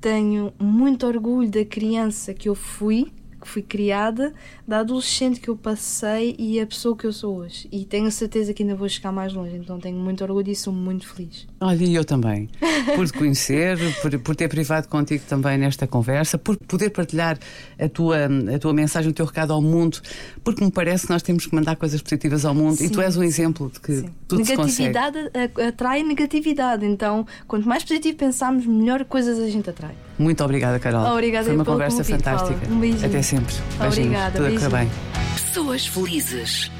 tenho 0.00 0.52
muito 0.58 1.06
orgulho 1.06 1.50
da 1.50 1.64
criança 1.64 2.34
que 2.34 2.48
eu 2.48 2.54
fui, 2.54 3.12
que 3.46 3.52
fui 3.52 3.62
criada, 3.62 4.34
da 4.66 4.80
adolescente 4.80 5.38
que 5.38 5.48
eu 5.48 5.56
passei 5.56 6.34
e 6.36 6.60
a 6.60 6.66
pessoa 6.66 6.96
que 6.96 7.06
eu 7.06 7.12
sou 7.12 7.36
hoje. 7.38 7.68
E 7.70 7.84
tenho 7.84 8.10
certeza 8.10 8.52
que 8.52 8.64
ainda 8.64 8.74
vou 8.74 8.88
chegar 8.88 9.12
mais 9.12 9.32
longe, 9.32 9.56
então 9.56 9.78
tenho 9.78 9.96
muito 9.96 10.24
orgulho 10.24 10.50
e 10.50 10.56
sou 10.56 10.72
muito 10.72 11.08
feliz. 11.08 11.46
Olha, 11.60 11.84
e 11.84 11.94
eu 11.94 12.04
também. 12.04 12.48
Por 12.94 13.06
te 13.06 13.12
conhecer, 13.12 13.78
por, 14.02 14.18
por 14.18 14.36
ter 14.36 14.48
privado 14.48 14.88
contigo 14.88 15.24
também 15.28 15.56
nesta 15.56 15.86
conversa, 15.86 16.36
por 16.36 16.56
poder 16.56 16.90
partilhar 16.90 17.38
a 17.78 17.88
tua, 17.88 18.16
a 18.54 18.58
tua 18.58 18.74
mensagem, 18.74 19.10
o 19.10 19.14
teu 19.14 19.24
recado 19.24 19.52
ao 19.52 19.62
mundo, 19.62 20.00
porque 20.42 20.64
me 20.64 20.70
parece 20.70 21.06
que 21.06 21.12
nós 21.12 21.22
temos 21.22 21.46
que 21.46 21.54
mandar 21.54 21.76
coisas 21.76 22.02
positivas 22.02 22.44
ao 22.44 22.54
mundo 22.54 22.74
e 22.74 22.88
Sim. 22.88 22.88
tu 22.88 23.00
és 23.00 23.16
um 23.16 23.22
exemplo 23.22 23.70
de 23.72 23.80
que 23.80 24.00
Sim. 24.00 24.10
tudo 24.26 24.44
se 24.44 24.56
consegue. 24.56 24.88
negatividade 24.88 25.30
atrai 25.68 26.02
negatividade, 26.02 26.84
então 26.84 27.26
quanto 27.46 27.68
mais 27.68 27.84
positivo 27.84 28.16
pensarmos, 28.16 28.66
melhor 28.66 29.04
coisas 29.04 29.38
a 29.38 29.48
gente 29.48 29.70
atrai. 29.70 29.94
Muito 30.18 30.42
obrigada, 30.42 30.78
Carol. 30.78 31.12
Obrigada 31.12 31.44
Foi 31.46 31.54
uma 31.54 31.64
conversa 31.64 31.98
convite, 31.98 32.16
fantástica. 32.16 32.72
Um 32.72 32.78
beijinho. 32.80 33.06
Até 33.06 33.22
sempre. 33.22 33.54
Beijinhos. 33.78 33.98
Obrigada, 33.98 34.38
Tudo 34.38 34.48
beijinho. 34.48 34.70
bem. 34.70 34.90
Pessoas 35.34 35.86
felizes. 35.86 36.70